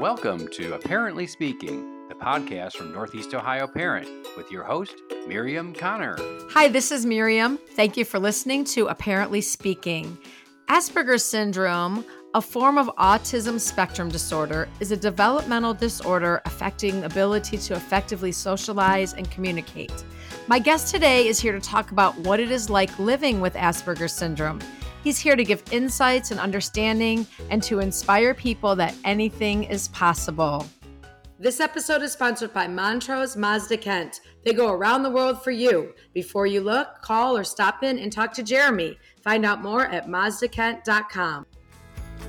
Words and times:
Welcome 0.00 0.48
to 0.52 0.72
Apparently 0.72 1.26
Speaking, 1.26 2.08
the 2.08 2.14
podcast 2.14 2.72
from 2.72 2.90
Northeast 2.90 3.34
Ohio 3.34 3.66
Parent, 3.66 4.08
with 4.34 4.50
your 4.50 4.64
host, 4.64 4.94
Miriam 5.28 5.74
Connor. 5.74 6.16
Hi, 6.52 6.68
this 6.68 6.90
is 6.90 7.04
Miriam. 7.04 7.58
Thank 7.72 7.98
you 7.98 8.06
for 8.06 8.18
listening 8.18 8.64
to 8.64 8.86
Apparently 8.86 9.42
Speaking. 9.42 10.16
Asperger's 10.70 11.22
syndrome, 11.22 12.02
a 12.32 12.40
form 12.40 12.78
of 12.78 12.86
autism 12.96 13.60
spectrum 13.60 14.08
disorder, 14.08 14.70
is 14.80 14.90
a 14.90 14.96
developmental 14.96 15.74
disorder 15.74 16.40
affecting 16.46 17.04
ability 17.04 17.58
to 17.58 17.74
effectively 17.74 18.32
socialize 18.32 19.12
and 19.12 19.30
communicate. 19.30 19.92
My 20.46 20.58
guest 20.58 20.90
today 20.90 21.28
is 21.28 21.38
here 21.38 21.52
to 21.52 21.60
talk 21.60 21.90
about 21.90 22.16
what 22.20 22.40
it 22.40 22.50
is 22.50 22.70
like 22.70 22.98
living 22.98 23.42
with 23.42 23.52
Asperger's 23.52 24.14
syndrome 24.14 24.60
He's 25.02 25.18
here 25.18 25.36
to 25.36 25.44
give 25.44 25.62
insights 25.70 26.30
and 26.30 26.38
understanding 26.38 27.26
and 27.48 27.62
to 27.62 27.80
inspire 27.80 28.34
people 28.34 28.76
that 28.76 28.94
anything 29.04 29.64
is 29.64 29.88
possible. 29.88 30.66
This 31.38 31.58
episode 31.58 32.02
is 32.02 32.12
sponsored 32.12 32.52
by 32.52 32.68
Montrose 32.68 33.34
Mazda 33.34 33.78
Kent. 33.78 34.20
They 34.44 34.52
go 34.52 34.72
around 34.72 35.02
the 35.02 35.10
world 35.10 35.42
for 35.42 35.52
you. 35.52 35.94
Before 36.12 36.46
you 36.46 36.60
look, 36.60 37.00
call 37.00 37.34
or 37.34 37.44
stop 37.44 37.82
in 37.82 37.98
and 37.98 38.12
talk 38.12 38.34
to 38.34 38.42
Jeremy. 38.42 38.98
Find 39.22 39.46
out 39.46 39.62
more 39.62 39.86
at 39.86 40.06
mazdakent.com. 40.06 41.46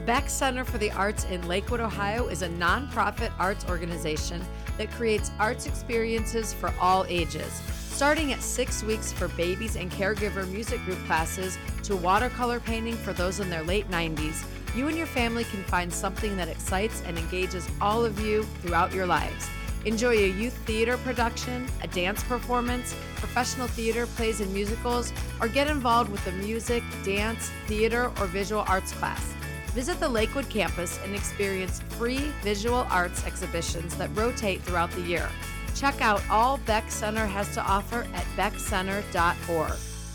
Beck 0.05 0.29
Center 0.29 0.63
for 0.63 0.77
the 0.77 0.91
Arts 0.91 1.25
in 1.25 1.45
Lakewood, 1.49 1.81
Ohio 1.81 2.29
is 2.29 2.41
a 2.41 2.47
nonprofit 2.47 3.33
arts 3.37 3.65
organization 3.67 4.41
that 4.77 4.89
creates 4.91 5.29
arts 5.39 5.65
experiences 5.65 6.53
for 6.53 6.73
all 6.79 7.05
ages 7.09 7.61
starting 8.01 8.33
at 8.33 8.41
six 8.41 8.81
weeks 8.81 9.11
for 9.11 9.27
babies 9.27 9.75
and 9.75 9.91
caregiver 9.91 10.49
music 10.49 10.83
group 10.85 10.97
classes 11.05 11.59
to 11.83 11.95
watercolor 11.95 12.59
painting 12.59 12.95
for 12.95 13.13
those 13.13 13.39
in 13.39 13.47
their 13.47 13.61
late 13.61 13.87
90s, 13.91 14.43
you 14.75 14.87
and 14.87 14.97
your 14.97 15.05
family 15.05 15.43
can 15.43 15.63
find 15.65 15.93
something 15.93 16.35
that 16.35 16.47
excites 16.47 17.03
and 17.05 17.15
engages 17.15 17.69
all 17.79 18.03
of 18.03 18.19
you 18.19 18.41
throughout 18.63 18.91
your 18.91 19.05
lives. 19.05 19.47
Enjoy 19.85 20.17
a 20.17 20.29
youth 20.31 20.57
theater 20.65 20.97
production, 20.97 21.67
a 21.83 21.87
dance 21.89 22.23
performance, 22.23 22.95
professional 23.17 23.67
theater, 23.67 24.07
plays, 24.15 24.41
and 24.41 24.51
musicals, 24.51 25.13
or 25.39 25.47
get 25.47 25.67
involved 25.67 26.11
with 26.11 26.25
a 26.25 26.31
music, 26.31 26.81
dance, 27.05 27.51
theater, 27.67 28.11
or 28.19 28.25
visual 28.25 28.63
arts 28.67 28.93
class. 28.93 29.31
Visit 29.75 29.99
the 29.99 30.09
Lakewood 30.09 30.49
campus 30.49 30.99
and 31.03 31.13
experience 31.13 31.81
free 31.99 32.31
visual 32.41 32.87
arts 32.89 33.27
exhibitions 33.27 33.95
that 33.97 34.09
rotate 34.15 34.63
throughout 34.63 34.89
the 34.89 35.01
year. 35.01 35.29
Check 35.75 36.01
out 36.01 36.21
all 36.29 36.57
Beck 36.59 36.91
Center 36.91 37.25
has 37.25 37.53
to 37.53 37.61
offer 37.63 38.07
at 38.13 38.25
beckcenter.org. 38.37 39.73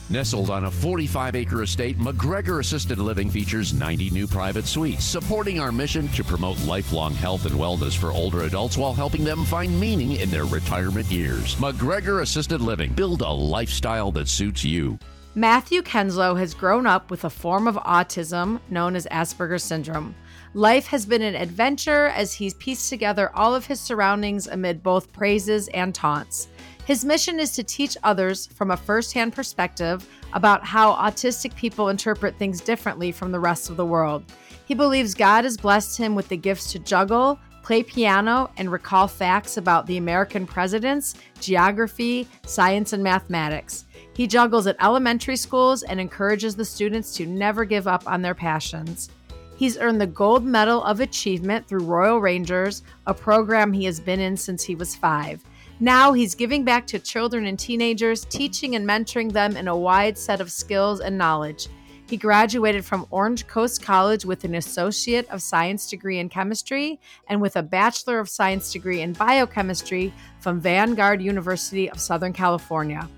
Nestled 0.09 0.51
on 0.51 0.67
a 0.67 0.71
45 0.71 1.35
acre 1.35 1.63
estate, 1.65 1.99
McGregor 1.99 2.61
Assisted 2.61 2.99
Living 3.01 3.29
features 3.29 3.75
90 3.75 4.11
new 4.11 4.29
private 4.29 4.65
suites, 4.65 5.05
supporting 5.05 5.59
our 5.59 5.73
mission 5.73 6.07
to 6.09 6.23
promote 6.23 6.61
lifelong 6.61 7.13
health 7.13 7.45
and 7.45 7.57
wellness 7.57 7.97
for 7.97 8.13
older 8.13 8.43
adults 8.43 8.79
while 8.79 8.95
helping 8.95 9.25
them 9.25 9.45
find 9.45 9.81
meaning 9.81 10.13
in 10.13 10.31
their 10.31 10.45
retirement 10.45 11.11
years. 11.11 11.57
McGregor 11.57 12.23
Assisted 12.23 12.61
Living. 12.61 12.93
Build 12.93 13.23
a 13.23 13.29
lifestyle 13.29 14.13
that 14.13 14.29
suits 14.29 14.63
you. 14.63 14.97
Matthew 15.35 15.83
Kenslow 15.83 16.39
has 16.39 16.55
grown 16.55 16.87
up 16.87 17.11
with 17.11 17.25
a 17.25 17.31
form 17.31 17.67
of 17.67 17.75
autism 17.75 18.61
known 18.71 18.95
as 18.95 19.07
Asperger's 19.11 19.65
syndrome. 19.65 20.15
Life 20.57 20.87
has 20.87 21.05
been 21.05 21.21
an 21.21 21.35
adventure 21.35 22.07
as 22.07 22.33
he's 22.33 22.55
pieced 22.55 22.89
together 22.89 23.31
all 23.35 23.55
of 23.55 23.67
his 23.67 23.79
surroundings 23.79 24.47
amid 24.47 24.83
both 24.83 25.13
praises 25.13 25.69
and 25.69 25.95
taunts. 25.95 26.49
His 26.87 27.05
mission 27.05 27.39
is 27.39 27.51
to 27.57 27.63
teach 27.63 27.95
others 28.03 28.47
from 28.47 28.71
a 28.71 28.77
firsthand 28.79 29.35
perspective 29.35 30.09
about 30.33 30.65
how 30.65 30.95
autistic 30.95 31.55
people 31.57 31.91
interpret 31.91 32.39
things 32.39 32.63
differently 32.63 33.13
from 33.13 33.33
the 33.33 33.39
rest 33.39 33.69
of 33.69 33.77
the 33.77 33.85
world. 33.85 34.25
He 34.65 34.73
believes 34.73 35.13
God 35.13 35.45
has 35.45 35.59
blessed 35.59 35.99
him 35.99 36.15
with 36.15 36.31
the 36.31 36.39
gifts 36.39 36.73
to 36.73 36.79
juggle, 36.79 37.39
play 37.63 37.83
piano, 37.83 38.51
and 38.57 38.73
recall 38.73 39.07
facts 39.07 39.59
about 39.59 39.85
the 39.85 39.99
American 39.99 40.47
presidents, 40.47 41.17
geography, 41.39 42.27
science, 42.47 42.95
and 42.95 43.03
mathematics. 43.03 43.85
He 44.15 44.27
juggles 44.27 44.67
at 44.67 44.83
elementary 44.83 45.37
schools 45.37 45.83
and 45.83 46.01
encourages 46.01 46.57
the 46.57 46.65
students 46.65 47.15
to 47.17 47.27
never 47.27 47.67
give 47.67 47.87
up 47.87 48.09
on 48.09 48.23
their 48.23 48.35
passions. 48.35 49.11
He's 49.57 49.79
earned 49.79 50.01
the 50.01 50.07
Gold 50.07 50.45
Medal 50.45 50.83
of 50.85 51.01
Achievement 51.01 51.67
through 51.67 51.85
Royal 51.85 52.21
Rangers, 52.21 52.83
a 53.07 53.15
program 53.15 53.73
he 53.73 53.87
has 53.87 53.99
been 53.99 54.21
in 54.21 54.37
since 54.37 54.63
he 54.63 54.75
was 54.75 54.95
five. 54.95 55.43
Now 55.81 56.13
he's 56.13 56.35
giving 56.35 56.63
back 56.63 56.87
to 56.89 56.99
children 56.99 57.47
and 57.47 57.59
teenagers, 57.59 58.27
teaching 58.27 58.77
and 58.77 58.87
mentoring 58.87 59.33
them 59.33 59.57
in 59.57 59.67
a 59.67 59.77
wide 59.77 60.19
set 60.19 60.43
of 60.43 60.53
skills 60.53 61.01
and 61.01 61.17
knowledge. 61.17 61.69
He 62.09 62.17
graduated 62.17 62.85
from 62.85 63.07
Orange 63.11 63.47
Coast 63.49 63.83
College 63.83 64.25
with 64.25 64.45
an 64.45 64.55
Associate 64.55 65.29
of 65.29 65.43
Science 65.43 65.91
degree 65.91 66.19
in 66.19 66.29
chemistry 66.29 67.01
and 67.29 67.41
with 67.41 67.57
a 67.57 67.63
Bachelor 67.63 68.21
of 68.21 68.29
Science 68.29 68.73
degree 68.73 69.01
in 69.01 69.13
biochemistry 69.13 70.13
from 70.39 70.61
Vanguard 70.61 71.21
University 71.21 71.91
of 71.91 71.99
Southern 71.99 72.33
California. 72.33 73.09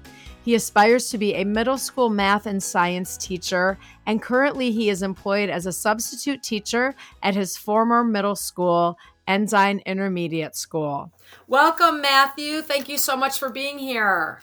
He 0.49 0.55
aspires 0.55 1.11
to 1.11 1.19
be 1.19 1.35
a 1.35 1.45
middle 1.45 1.77
school 1.77 2.09
math 2.09 2.47
and 2.47 2.63
science 2.63 3.19
teacher, 3.19 3.79
and 4.07 4.23
currently 4.23 4.71
he 4.71 4.89
is 4.89 5.03
employed 5.03 5.51
as 5.51 5.67
a 5.67 5.73
substitute 5.75 6.43
teacher 6.43 6.95
at 7.23 7.35
his 7.35 7.59
former 7.59 8.03
middle 8.03 8.35
school, 8.35 8.97
Ensign 9.27 9.83
Intermediate 9.85 10.57
School. 10.57 11.13
Welcome, 11.49 12.01
Matthew. 12.01 12.63
Thank 12.63 12.89
you 12.89 12.97
so 12.97 13.15
much 13.15 13.39
for 13.39 13.51
being 13.51 13.79
here. 13.79 14.41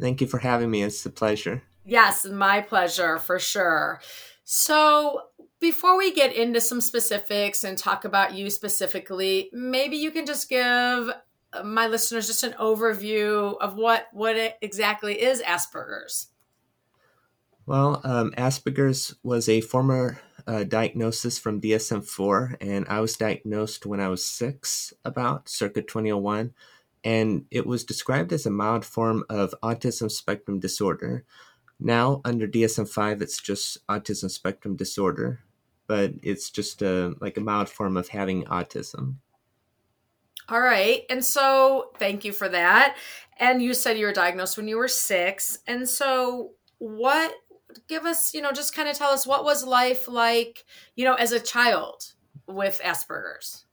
Thank 0.00 0.20
you 0.20 0.28
for 0.28 0.38
having 0.38 0.70
me. 0.70 0.84
It's 0.84 1.04
a 1.04 1.10
pleasure. 1.10 1.64
Yes, 1.84 2.24
my 2.24 2.60
pleasure 2.60 3.18
for 3.18 3.40
sure. 3.40 4.00
So, 4.44 5.22
before 5.58 5.98
we 5.98 6.14
get 6.14 6.32
into 6.32 6.60
some 6.60 6.80
specifics 6.80 7.64
and 7.64 7.76
talk 7.76 8.04
about 8.04 8.34
you 8.34 8.50
specifically, 8.50 9.50
maybe 9.52 9.96
you 9.96 10.12
can 10.12 10.26
just 10.26 10.48
give 10.48 11.10
my 11.62 11.86
listeners 11.86 12.26
just 12.26 12.42
an 12.42 12.54
overview 12.54 13.56
of 13.60 13.74
what 13.74 14.08
what 14.12 14.36
exactly 14.60 15.20
is 15.20 15.42
Asperger's. 15.42 16.28
Well, 17.66 18.00
um, 18.04 18.32
Asperger's 18.36 19.14
was 19.22 19.48
a 19.48 19.60
former 19.62 20.20
uh, 20.46 20.64
diagnosis 20.64 21.38
from 21.38 21.60
DSM-4, 21.60 22.56
and 22.60 22.86
I 22.88 23.00
was 23.00 23.16
diagnosed 23.16 23.86
when 23.86 24.00
I 24.00 24.08
was 24.08 24.24
six, 24.24 24.92
about 25.04 25.48
circa 25.48 25.80
2001, 25.80 26.52
and 27.04 27.46
it 27.50 27.66
was 27.66 27.84
described 27.84 28.32
as 28.32 28.44
a 28.44 28.50
mild 28.50 28.84
form 28.84 29.24
of 29.30 29.54
autism 29.62 30.10
spectrum 30.10 30.60
disorder. 30.60 31.24
Now, 31.80 32.20
under 32.24 32.46
DSM-5, 32.46 33.22
it's 33.22 33.40
just 33.40 33.86
autism 33.86 34.30
spectrum 34.30 34.76
disorder, 34.76 35.40
but 35.86 36.12
it's 36.22 36.50
just 36.50 36.82
a 36.82 37.14
like 37.20 37.36
a 37.36 37.42
mild 37.42 37.68
form 37.68 37.96
of 37.96 38.08
having 38.08 38.44
autism. 38.44 39.16
All 40.48 40.60
right. 40.60 41.02
And 41.08 41.24
so 41.24 41.90
thank 41.98 42.24
you 42.24 42.32
for 42.32 42.48
that. 42.48 42.96
And 43.38 43.62
you 43.62 43.74
said 43.74 43.98
you 43.98 44.06
were 44.06 44.12
diagnosed 44.12 44.56
when 44.56 44.68
you 44.68 44.76
were 44.76 44.88
six. 44.88 45.58
And 45.66 45.88
so 45.88 46.50
what 46.78 47.34
give 47.88 48.04
us, 48.04 48.34
you 48.34 48.42
know, 48.42 48.52
just 48.52 48.74
kind 48.74 48.88
of 48.88 48.96
tell 48.96 49.10
us 49.10 49.26
what 49.26 49.44
was 49.44 49.64
life 49.64 50.06
like, 50.08 50.64
you 50.94 51.04
know, 51.04 51.14
as 51.14 51.32
a 51.32 51.40
child 51.40 52.12
with 52.46 52.80
Asperger's? 52.84 53.64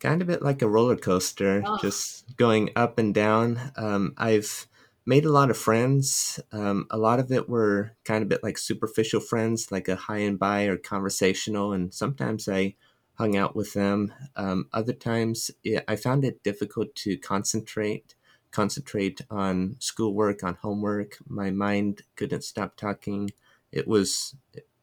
Kind 0.00 0.20
of 0.20 0.28
bit 0.28 0.42
like 0.42 0.62
a 0.62 0.68
roller 0.68 0.96
coaster, 0.96 1.62
oh. 1.64 1.78
just 1.80 2.36
going 2.36 2.70
up 2.74 2.98
and 2.98 3.14
down. 3.14 3.72
Um, 3.76 4.14
I've 4.18 4.66
made 5.06 5.24
a 5.24 5.32
lot 5.32 5.50
of 5.50 5.56
friends. 5.56 6.40
Um, 6.52 6.86
a 6.90 6.98
lot 6.98 7.20
of 7.20 7.30
it 7.30 7.48
were 7.48 7.92
kind 8.04 8.22
of 8.22 8.28
bit 8.28 8.42
like 8.42 8.58
superficial 8.58 9.20
friends, 9.20 9.70
like 9.70 9.88
a 9.88 9.96
hi 9.96 10.18
and 10.18 10.38
bye 10.38 10.64
or 10.64 10.76
conversational. 10.76 11.72
And 11.72 11.94
sometimes 11.94 12.48
I 12.48 12.74
hung 13.22 13.36
out 13.36 13.54
with 13.54 13.72
them. 13.72 14.12
Um, 14.34 14.68
other 14.72 14.92
times, 14.92 15.52
it, 15.62 15.84
I 15.86 15.94
found 15.94 16.24
it 16.24 16.42
difficult 16.42 16.92
to 16.96 17.16
concentrate, 17.16 18.16
concentrate 18.50 19.20
on 19.30 19.76
schoolwork, 19.78 20.42
on 20.42 20.56
homework. 20.56 21.18
My 21.28 21.52
mind 21.52 22.02
couldn't 22.16 22.42
stop 22.42 22.74
talking. 22.76 23.30
It 23.70 23.86
was 23.86 24.34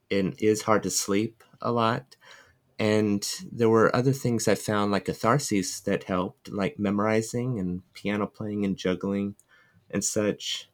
and 0.09 0.41
is 0.41 0.61
hard 0.61 0.83
to 0.83 0.89
sleep 0.89 1.44
a 1.61 1.73
lot. 1.73 2.16
And 2.79 3.29
there 3.51 3.67
were 3.67 3.94
other 3.94 4.13
things 4.13 4.47
I 4.47 4.56
found 4.56 4.94
like 4.94 5.03
catharsis 5.03 5.81
that 5.81 6.06
helped, 6.06 6.50
like 6.50 6.80
memorizing 6.80 7.59
and 7.59 7.81
piano 7.94 8.25
playing 8.25 8.63
and 8.63 8.77
juggling 8.77 9.36
and 9.91 10.01
such. 10.01 10.69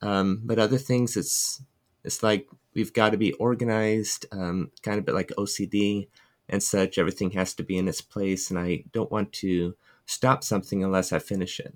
Um, 0.00 0.40
but 0.44 0.60
other 0.60 0.78
things, 0.78 1.16
it's 1.16 1.60
it's 2.04 2.22
like 2.22 2.48
we've 2.74 2.92
got 2.92 3.10
to 3.10 3.18
be 3.18 3.32
organized, 3.32 4.26
um, 4.30 4.70
kind 4.84 5.00
of 5.00 5.04
bit 5.04 5.16
like 5.16 5.32
OCD 5.36 6.06
and 6.48 6.62
such. 6.62 6.98
Everything 6.98 7.32
has 7.32 7.54
to 7.54 7.62
be 7.62 7.78
in 7.78 7.88
its 7.88 8.00
place, 8.00 8.50
and 8.50 8.58
I 8.58 8.84
don't 8.92 9.10
want 9.10 9.32
to 9.34 9.74
stop 10.06 10.44
something 10.44 10.82
unless 10.82 11.12
I 11.12 11.18
finish 11.18 11.60
it. 11.60 11.74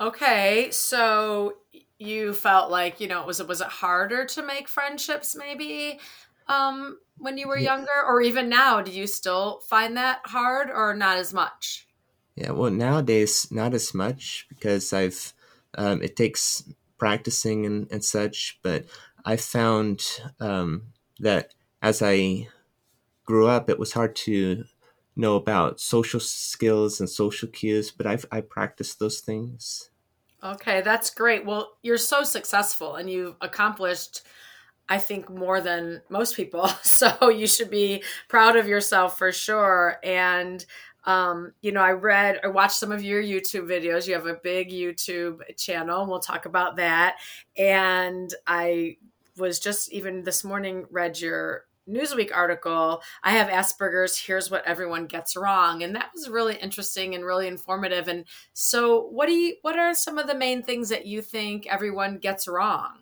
Okay, 0.00 0.68
so 0.70 1.54
you 1.98 2.32
felt 2.32 2.70
like 2.70 3.00
you 3.00 3.06
know 3.06 3.24
was 3.24 3.40
it 3.40 3.48
was 3.48 3.60
it 3.60 3.68
harder 3.68 4.24
to 4.24 4.42
make 4.42 4.68
friendships 4.68 5.36
maybe 5.36 6.00
um, 6.48 6.98
when 7.18 7.38
you 7.38 7.48
were 7.48 7.58
yeah. 7.58 7.76
younger, 7.76 8.02
or 8.06 8.20
even 8.20 8.48
now? 8.48 8.80
Do 8.80 8.90
you 8.90 9.06
still 9.06 9.60
find 9.68 9.96
that 9.96 10.20
hard, 10.24 10.70
or 10.70 10.94
not 10.94 11.18
as 11.18 11.32
much? 11.32 11.86
Yeah, 12.36 12.50
well, 12.50 12.70
nowadays 12.70 13.48
not 13.50 13.74
as 13.74 13.94
much 13.94 14.46
because 14.48 14.92
I've 14.92 15.32
um, 15.76 16.02
it 16.02 16.16
takes 16.16 16.64
practicing 16.98 17.66
and, 17.66 17.90
and 17.90 18.04
such, 18.04 18.58
but 18.62 18.86
I 19.24 19.36
found 19.36 20.04
um, 20.40 20.82
that 21.20 21.54
as 21.82 22.02
I 22.02 22.48
grew 23.24 23.46
up, 23.46 23.70
it 23.70 23.78
was 23.78 23.92
hard 23.92 24.16
to 24.16 24.64
know 25.16 25.36
about 25.36 25.80
social 25.80 26.20
skills 26.20 27.00
and 27.00 27.08
social 27.08 27.48
cues, 27.48 27.90
but 27.90 28.06
I've 28.06 28.26
I 28.32 28.40
practice 28.40 28.94
those 28.94 29.20
things. 29.20 29.90
Okay, 30.42 30.82
that's 30.82 31.10
great. 31.10 31.46
Well, 31.46 31.78
you're 31.82 31.96
so 31.96 32.22
successful 32.22 32.96
and 32.96 33.08
you've 33.08 33.36
accomplished 33.40 34.22
I 34.86 34.98
think 34.98 35.30
more 35.30 35.60
than 35.60 36.02
most 36.10 36.36
people. 36.36 36.70
So 36.82 37.28
you 37.28 37.46
should 37.46 37.70
be 37.70 38.02
proud 38.28 38.56
of 38.56 38.68
yourself 38.68 39.18
for 39.18 39.32
sure. 39.32 39.98
And 40.02 40.64
um, 41.06 41.52
you 41.60 41.72
know, 41.72 41.82
I 41.82 41.90
read 41.90 42.40
or 42.42 42.50
watched 42.50 42.76
some 42.76 42.92
of 42.92 43.02
your 43.02 43.22
YouTube 43.22 43.66
videos. 43.66 44.06
You 44.06 44.14
have 44.14 44.26
a 44.26 44.40
big 44.42 44.70
YouTube 44.70 45.40
channel, 45.56 46.00
and 46.00 46.08
we'll 46.08 46.20
talk 46.20 46.46
about 46.46 46.76
that. 46.76 47.16
And 47.58 48.34
I 48.46 48.96
was 49.36 49.58
just 49.58 49.92
even 49.92 50.22
this 50.22 50.44
morning 50.44 50.86
read 50.90 51.20
your 51.20 51.66
Newsweek 51.88 52.30
article. 52.34 53.02
I 53.22 53.32
have 53.32 53.48
Asperger's. 53.48 54.18
Here's 54.18 54.50
what 54.50 54.66
everyone 54.66 55.06
gets 55.06 55.36
wrong, 55.36 55.82
and 55.82 55.94
that 55.94 56.10
was 56.14 56.28
really 56.28 56.56
interesting 56.56 57.14
and 57.14 57.24
really 57.24 57.46
informative. 57.46 58.08
And 58.08 58.24
so, 58.52 59.00
what 59.00 59.26
do 59.26 59.32
you? 59.32 59.56
What 59.62 59.78
are 59.78 59.94
some 59.94 60.18
of 60.18 60.26
the 60.26 60.34
main 60.34 60.62
things 60.62 60.88
that 60.88 61.06
you 61.06 61.22
think 61.22 61.66
everyone 61.66 62.18
gets 62.18 62.48
wrong? 62.48 62.98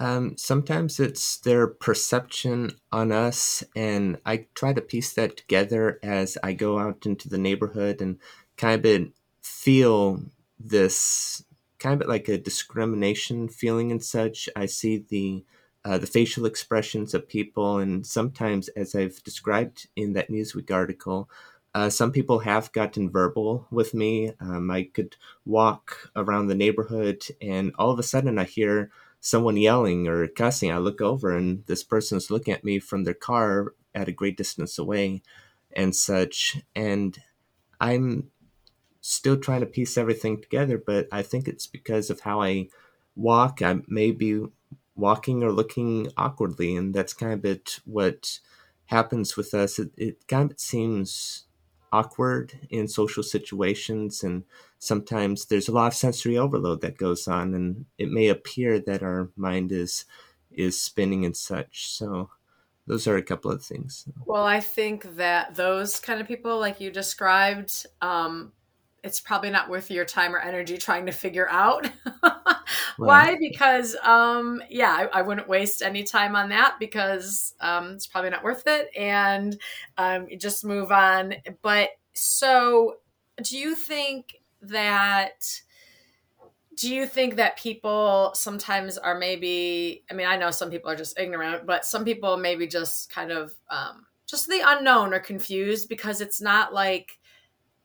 Um, 0.00 0.36
sometimes 0.36 0.98
it's 0.98 1.38
their 1.38 1.68
perception 1.68 2.72
on 2.90 3.12
us, 3.12 3.62
and 3.76 4.18
I 4.26 4.46
try 4.54 4.72
to 4.72 4.80
piece 4.80 5.12
that 5.12 5.36
together 5.36 6.00
as 6.02 6.36
I 6.42 6.52
go 6.52 6.78
out 6.78 7.06
into 7.06 7.28
the 7.28 7.38
neighborhood 7.38 8.00
and 8.00 8.18
kind 8.56 8.84
of 8.84 9.08
feel 9.40 10.24
this 10.58 11.44
kind 11.78 12.00
of 12.02 12.08
like 12.08 12.28
a 12.28 12.38
discrimination 12.38 13.48
feeling 13.48 13.92
and 13.92 14.02
such. 14.02 14.48
I 14.56 14.66
see 14.66 15.04
the 15.08 15.44
uh, 15.84 15.98
the 15.98 16.06
facial 16.06 16.46
expressions 16.46 17.14
of 17.14 17.28
people, 17.28 17.78
and 17.78 18.06
sometimes, 18.06 18.68
as 18.68 18.94
I've 18.94 19.22
described 19.22 19.88
in 19.96 20.14
that 20.14 20.30
Newsweek 20.30 20.70
article, 20.70 21.28
uh, 21.74 21.90
some 21.90 22.12
people 22.12 22.40
have 22.40 22.72
gotten 22.72 23.10
verbal 23.10 23.66
with 23.70 23.94
me. 23.94 24.32
Um, 24.40 24.70
I 24.70 24.84
could 24.84 25.16
walk 25.44 26.10
around 26.14 26.46
the 26.46 26.54
neighborhood, 26.54 27.24
and 27.42 27.72
all 27.78 27.90
of 27.90 27.98
a 27.98 28.02
sudden, 28.02 28.38
I 28.38 28.44
hear 28.44 28.90
someone 29.24 29.56
yelling 29.56 30.06
or 30.06 30.28
cussing, 30.28 30.70
I 30.70 30.76
look 30.76 31.00
over 31.00 31.34
and 31.34 31.64
this 31.64 31.82
person 31.82 32.18
is 32.18 32.30
looking 32.30 32.52
at 32.52 32.62
me 32.62 32.78
from 32.78 33.04
their 33.04 33.14
car 33.14 33.72
at 33.94 34.06
a 34.06 34.12
great 34.12 34.36
distance 34.36 34.78
away 34.78 35.22
and 35.74 35.96
such. 35.96 36.58
And 36.76 37.18
I'm 37.80 38.30
still 39.00 39.38
trying 39.38 39.60
to 39.60 39.66
piece 39.66 39.96
everything 39.96 40.42
together, 40.42 40.76
but 40.76 41.08
I 41.10 41.22
think 41.22 41.48
it's 41.48 41.66
because 41.66 42.10
of 42.10 42.20
how 42.20 42.42
I 42.42 42.68
walk. 43.16 43.62
I 43.62 43.78
may 43.88 44.10
be 44.10 44.44
walking 44.96 45.42
or 45.42 45.52
looking 45.52 46.08
awkwardly, 46.16 46.76
and 46.76 46.94
that's 46.94 47.12
kind 47.12 47.32
of 47.32 47.44
it 47.44 47.80
what 47.84 48.38
happens 48.86 49.36
with 49.36 49.54
us. 49.54 49.78
It, 49.78 49.90
it 49.96 50.28
kind 50.28 50.52
of 50.52 50.60
seems 50.60 51.44
awkward 51.94 52.58
in 52.70 52.88
social 52.88 53.22
situations 53.22 54.24
and 54.24 54.42
sometimes 54.80 55.46
there's 55.46 55.68
a 55.68 55.72
lot 55.72 55.86
of 55.86 55.94
sensory 55.94 56.36
overload 56.36 56.80
that 56.80 56.96
goes 56.96 57.28
on 57.28 57.54
and 57.54 57.86
it 57.98 58.10
may 58.10 58.26
appear 58.26 58.80
that 58.80 59.00
our 59.00 59.30
mind 59.36 59.70
is 59.70 60.04
is 60.50 60.80
spinning 60.80 61.24
and 61.24 61.36
such 61.36 61.88
so 61.88 62.28
those 62.88 63.06
are 63.06 63.16
a 63.16 63.22
couple 63.22 63.48
of 63.48 63.62
things 63.62 64.08
well 64.26 64.44
i 64.44 64.58
think 64.58 65.14
that 65.14 65.54
those 65.54 66.00
kind 66.00 66.20
of 66.20 66.26
people 66.26 66.58
like 66.58 66.80
you 66.80 66.90
described 66.90 67.86
um, 68.02 68.52
it's 69.04 69.20
probably 69.20 69.50
not 69.50 69.68
worth 69.68 69.90
your 69.90 70.06
time 70.06 70.34
or 70.34 70.38
energy 70.38 70.78
trying 70.78 71.06
to 71.06 71.12
figure 71.12 71.48
out. 71.48 71.88
Why? 72.96 73.36
Because 73.38 73.94
um 74.02 74.62
yeah 74.70 75.08
I, 75.12 75.18
I, 75.18 75.22
wouldn't 75.22 75.48
waste 75.48 75.82
any 75.82 76.04
time 76.04 76.34
on 76.34 76.48
that 76.48 76.76
because 76.80 77.54
um 77.60 77.90
it's 77.92 78.06
probably 78.06 78.30
not 78.30 78.42
worth 78.42 78.62
it 78.66 78.88
and 78.96 79.56
um 79.98 80.26
just 80.38 80.64
move 80.64 80.90
on. 80.90 81.34
But 81.60 81.90
so 82.14 82.96
do 83.42 83.58
you 83.58 83.74
think 83.74 84.40
that 84.62 85.60
do 86.76 86.92
you 86.92 87.06
think 87.06 87.36
that 87.36 87.58
people 87.58 88.32
sometimes 88.34 88.98
are 88.98 89.18
maybe 89.18 90.02
i 90.10 90.14
mean 90.14 90.26
i 90.26 90.36
know 90.36 90.50
some 90.50 90.70
people 90.70 90.90
are 90.90 90.96
just 90.96 91.18
ignorant 91.18 91.66
but 91.66 91.84
some 91.84 92.04
people 92.04 92.36
maybe 92.36 92.66
just 92.66 93.10
kind 93.12 93.30
of 93.30 93.54
um, 93.70 94.06
just 94.26 94.48
the 94.48 94.62
unknown 94.64 95.12
or 95.12 95.20
confused 95.20 95.88
because 95.88 96.20
it's 96.20 96.40
not 96.40 96.72
like 96.72 97.18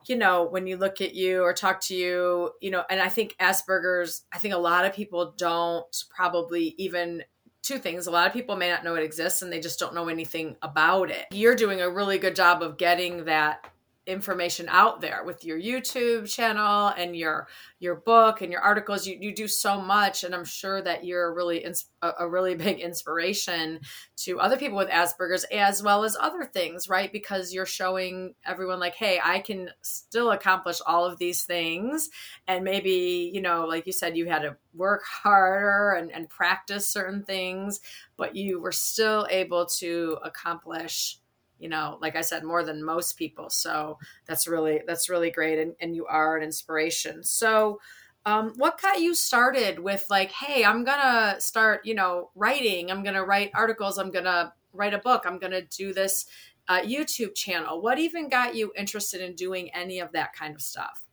you 0.05 0.15
know, 0.15 0.43
when 0.43 0.67
you 0.67 0.77
look 0.77 1.01
at 1.01 1.13
you 1.13 1.43
or 1.43 1.53
talk 1.53 1.81
to 1.81 1.95
you, 1.95 2.51
you 2.61 2.71
know, 2.71 2.83
and 2.89 3.01
I 3.01 3.09
think 3.09 3.35
Asperger's, 3.39 4.23
I 4.31 4.37
think 4.37 4.53
a 4.53 4.57
lot 4.57 4.85
of 4.85 4.93
people 4.93 5.33
don't 5.37 6.03
probably 6.15 6.75
even 6.77 7.23
two 7.61 7.77
things. 7.77 8.07
A 8.07 8.11
lot 8.11 8.27
of 8.27 8.33
people 8.33 8.55
may 8.55 8.69
not 8.69 8.83
know 8.83 8.95
it 8.95 9.03
exists 9.03 9.41
and 9.41 9.51
they 9.51 9.59
just 9.59 9.79
don't 9.79 9.93
know 9.93 10.07
anything 10.07 10.55
about 10.61 11.11
it. 11.11 11.25
You're 11.31 11.55
doing 11.55 11.81
a 11.81 11.89
really 11.89 12.17
good 12.17 12.35
job 12.35 12.63
of 12.63 12.77
getting 12.77 13.25
that 13.25 13.65
information 14.05 14.67
out 14.69 15.01
there 15.01 15.23
with 15.23 15.45
your 15.45 15.59
YouTube 15.59 16.27
channel 16.29 16.87
and 16.97 17.15
your 17.15 17.47
your 17.79 17.95
book 17.95 18.41
and 18.41 18.51
your 18.51 18.61
articles. 18.61 19.05
You 19.05 19.17
you 19.19 19.33
do 19.33 19.47
so 19.47 19.79
much, 19.79 20.23
and 20.23 20.33
I'm 20.33 20.45
sure 20.45 20.81
that 20.81 21.05
you're 21.05 21.33
really 21.33 21.59
ins- 21.59 21.85
a 22.01 22.27
really 22.27 22.55
big 22.65 22.79
inspiration 22.79 23.79
to 24.17 24.39
other 24.39 24.57
people 24.57 24.77
with 24.77 24.89
Asperger's 24.89 25.45
as 25.45 25.83
well 25.83 26.03
as 26.03 26.17
other 26.19 26.43
things, 26.43 26.89
right? 26.89 27.11
Because 27.11 27.53
you're 27.53 27.65
showing 27.65 28.33
everyone 28.45 28.79
like, 28.79 28.95
hey, 28.95 29.19
I 29.23 29.39
can 29.39 29.69
still 29.81 30.31
accomplish 30.31 30.81
all 30.85 31.05
of 31.05 31.19
these 31.19 31.43
things, 31.43 32.09
and 32.47 32.63
maybe 32.63 33.31
you 33.33 33.41
know, 33.41 33.65
like 33.65 33.85
you 33.85 33.93
said, 33.93 34.17
you 34.17 34.25
had 34.25 34.41
to 34.41 34.57
work 34.73 35.03
harder 35.03 35.91
and, 35.91 36.11
and 36.11 36.29
practice 36.29 36.89
certain 36.89 37.23
things, 37.23 37.79
but 38.17 38.35
you 38.35 38.59
were 38.59 38.71
still 38.71 39.27
able 39.29 39.65
to 39.65 40.17
accomplish 40.23 41.18
you 41.59 41.69
know 41.69 41.97
like 42.01 42.15
i 42.15 42.21
said 42.21 42.43
more 42.43 42.63
than 42.63 42.83
most 42.83 43.17
people. 43.17 43.49
So 43.49 43.97
that's 44.25 44.47
really 44.47 44.81
that's 44.87 45.09
really 45.09 45.31
great. 45.31 45.59
And, 45.59 45.75
and 45.79 45.95
you 45.95 46.05
are 46.05 46.37
an 46.37 46.43
inspiration. 46.43 47.23
So 47.23 47.79
um, 48.25 48.53
what 48.57 48.81
got 48.81 48.99
you 49.01 49.15
started 49.15 49.79
with 49.79 50.05
like 50.09 50.31
hey 50.31 50.65
i'm 50.65 50.83
gonna 50.83 51.39
start 51.39 51.85
you 51.85 51.95
know 51.95 52.31
writing. 52.35 52.91
I'm 52.91 53.03
gonna 53.03 53.25
write 53.25 53.51
articles. 53.53 53.97
I'm 53.97 54.11
gonna 54.11 54.53
write 54.73 54.93
a 54.93 54.99
book. 54.99 55.23
I'm 55.25 55.39
gonna 55.39 55.61
do 55.61 55.93
this 55.93 56.25
uh, 56.67 56.81
youtube 56.81 57.35
channel. 57.35 57.81
What 57.81 57.97
even 57.99 58.29
got 58.29 58.55
you 58.55 58.71
interested 58.77 59.21
in 59.21 59.35
doing 59.35 59.69
any 59.73 59.99
of 59.99 60.11
that 60.11 60.33
kind 60.33 60.53
of 60.55 60.61
stuff 60.61 61.08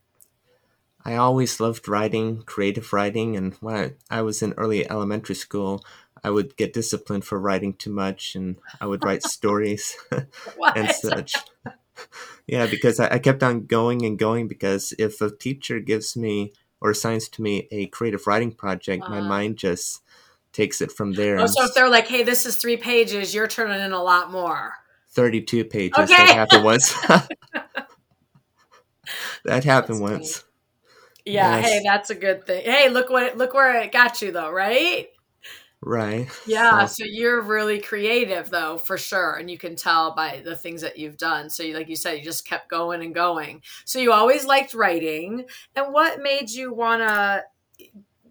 i 1.05 1.15
always 1.15 1.59
loved 1.59 1.87
writing 1.87 2.41
creative 2.43 2.91
writing 2.93 3.35
and 3.35 3.53
when 3.55 3.75
I, 3.75 3.93
I 4.09 4.21
was 4.21 4.41
in 4.41 4.53
early 4.53 4.89
elementary 4.89 5.35
school 5.35 5.83
I 6.23 6.29
would 6.29 6.57
get 6.57 6.73
disciplined 6.73 7.25
for 7.25 7.39
writing 7.39 7.73
too 7.73 7.91
much, 7.91 8.35
and 8.35 8.57
I 8.81 8.85
would 8.85 9.03
write 9.03 9.23
stories 9.37 9.95
and 10.75 10.91
such. 10.91 11.35
yeah, 12.45 12.67
because 12.67 12.99
I, 12.99 13.15
I, 13.15 13.19
kept 13.19 13.43
on 13.43 13.65
going 13.65 14.05
and 14.05 14.19
going. 14.19 14.47
Because 14.47 14.93
if 14.99 15.21
a 15.21 15.35
teacher 15.35 15.79
gives 15.79 16.15
me 16.15 16.53
or 16.81 16.91
assigns 16.91 17.29
to 17.29 17.41
me 17.41 17.67
a 17.71 17.87
creative 17.87 18.27
writing 18.27 18.51
project, 18.51 19.03
uh, 19.03 19.09
my 19.09 19.19
uh-huh. 19.19 19.29
mind 19.29 19.57
just 19.57 20.01
takes 20.53 20.81
it 20.81 20.91
from 20.91 21.13
there. 21.13 21.39
Oh, 21.39 21.47
so 21.47 21.63
if 21.63 21.73
they're 21.73 21.89
like, 21.89 22.07
"Hey, 22.07 22.23
this 22.23 22.45
is 22.45 22.55
three 22.57 22.77
pages," 22.77 23.33
you're 23.33 23.47
turning 23.47 23.81
in 23.81 23.93
a 23.93 24.03
lot 24.03 24.31
more. 24.31 24.73
Thirty-two 25.11 25.65
pages. 25.65 25.97
Okay. 25.97 26.15
That 26.15 26.35
happened 26.35 26.63
once. 26.63 26.93
that 29.45 29.63
happened 29.63 30.01
that's 30.01 30.11
once. 30.11 30.43
Yeah. 31.27 31.57
Yes. 31.57 31.65
Hey, 31.65 31.81
that's 31.83 32.09
a 32.09 32.15
good 32.15 32.45
thing. 32.45 32.63
Hey, 32.63 32.89
look 32.89 33.09
what 33.09 33.37
look 33.37 33.53
where 33.53 33.81
it 33.81 33.91
got 33.91 34.21
you, 34.21 34.31
though, 34.31 34.51
right? 34.51 35.07
Right. 35.81 36.27
Yeah. 36.47 36.85
So, 36.87 37.03
so, 37.03 37.07
you're 37.07 37.41
really 37.41 37.79
creative, 37.79 38.49
though, 38.49 38.77
for 38.77 38.97
sure. 38.97 39.33
And 39.33 39.49
you 39.49 39.59
can 39.59 39.75
tell 39.75 40.15
by 40.15 40.41
the 40.43 40.55
things 40.55 40.81
that 40.81 40.97
you've 40.97 41.17
done. 41.17 41.51
So, 41.51 41.61
you, 41.61 41.75
like 41.75 41.87
you 41.87 41.95
said, 41.95 42.17
you 42.17 42.23
just 42.23 42.47
kept 42.47 42.69
going 42.69 43.03
and 43.03 43.13
going. 43.13 43.61
So, 43.85 43.99
you 43.99 44.11
always 44.11 44.43
liked 44.43 44.73
writing. 44.73 45.45
And 45.75 45.93
what 45.93 46.21
made 46.21 46.49
you 46.49 46.73
want 46.73 47.03
to 47.03 47.43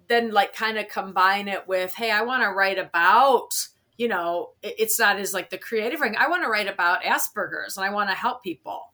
then, 0.09 0.33
like, 0.33 0.55
kind 0.55 0.77
of 0.77 0.89
combine 0.89 1.47
it 1.47 1.69
with, 1.69 1.95
hey, 1.95 2.11
I 2.11 2.23
want 2.23 2.43
to 2.43 2.51
write 2.51 2.79
about, 2.79 3.51
you 3.97 4.09
know, 4.09 4.51
it's 4.63 4.99
not 4.99 5.19
as 5.19 5.33
like 5.33 5.51
the 5.51 5.59
creative 5.59 6.01
ring. 6.01 6.17
I 6.19 6.29
want 6.29 6.43
to 6.43 6.49
write 6.51 6.69
about 6.69 7.03
Asperger's 7.03 7.77
and 7.77 7.87
I 7.87 7.91
want 7.91 8.11
to 8.11 8.17
help 8.17 8.43
people. 8.43 8.93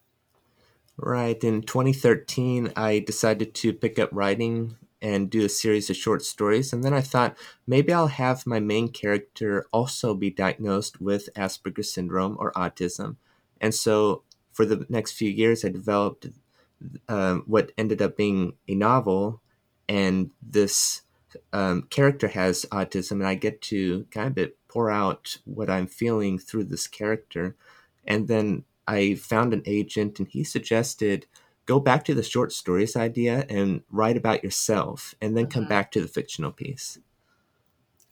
Right. 0.97 1.43
In 1.43 1.63
2013, 1.63 2.73
I 2.77 2.99
decided 3.01 3.55
to 3.55 3.73
pick 3.73 3.99
up 3.99 4.11
writing 4.13 4.77
and 5.01 5.29
do 5.29 5.45
a 5.45 5.49
series 5.49 5.91
of 5.91 5.97
short 5.97 6.23
stories. 6.23 6.73
And 6.73 6.85
then 6.85 6.95
I 6.95 7.01
thought 7.01 7.37
maybe 7.67 7.93
I'll 7.93 8.07
have 8.07 8.47
my 8.47 8.61
main 8.61 8.89
character 8.89 9.67
also 9.73 10.15
be 10.15 10.31
diagnosed 10.31 11.01
with 11.01 11.29
Asperger's 11.35 11.93
syndrome 11.93 12.37
or 12.39 12.53
autism. 12.53 13.17
And 13.61 13.75
so 13.75 14.23
for 14.53 14.65
the 14.65 14.87
next 14.89 15.13
few 15.13 15.29
years, 15.29 15.65
I 15.65 15.71
developed 15.71 16.27
um, 17.09 17.43
what 17.47 17.73
ended 17.77 18.01
up 18.01 18.17
being 18.17 18.55
a 18.69 18.75
novel. 18.75 19.41
And 19.89 20.31
this 20.41 21.03
um, 21.53 21.83
character 21.91 22.29
has 22.29 22.65
autism, 22.71 23.13
and 23.13 23.27
I 23.27 23.35
get 23.35 23.61
to 23.63 24.07
kind 24.11 24.39
of 24.39 24.53
pour 24.69 24.91
out 24.91 25.39
what 25.45 25.69
I'm 25.69 25.87
feeling 25.87 26.39
through 26.39 26.65
this 26.65 26.87
character. 26.87 27.57
And 28.07 28.29
then 28.29 28.65
I 28.87 29.15
found 29.15 29.53
an 29.53 29.63
agent, 29.67 30.19
and 30.19 30.29
he 30.29 30.45
suggested 30.45 31.27
go 31.67 31.79
back 31.79 32.05
to 32.05 32.15
the 32.15 32.23
short 32.23 32.53
stories 32.53 32.97
idea 32.97 33.47
and 33.49 33.83
write 33.91 34.17
about 34.17 34.43
yourself 34.43 35.15
and 35.21 35.37
then 35.37 35.47
come 35.47 35.65
mm-hmm. 35.65 35.71
back 35.71 35.93
to 35.93 36.01
the 36.01 36.09
fictional 36.09 36.51
piece. 36.51 36.99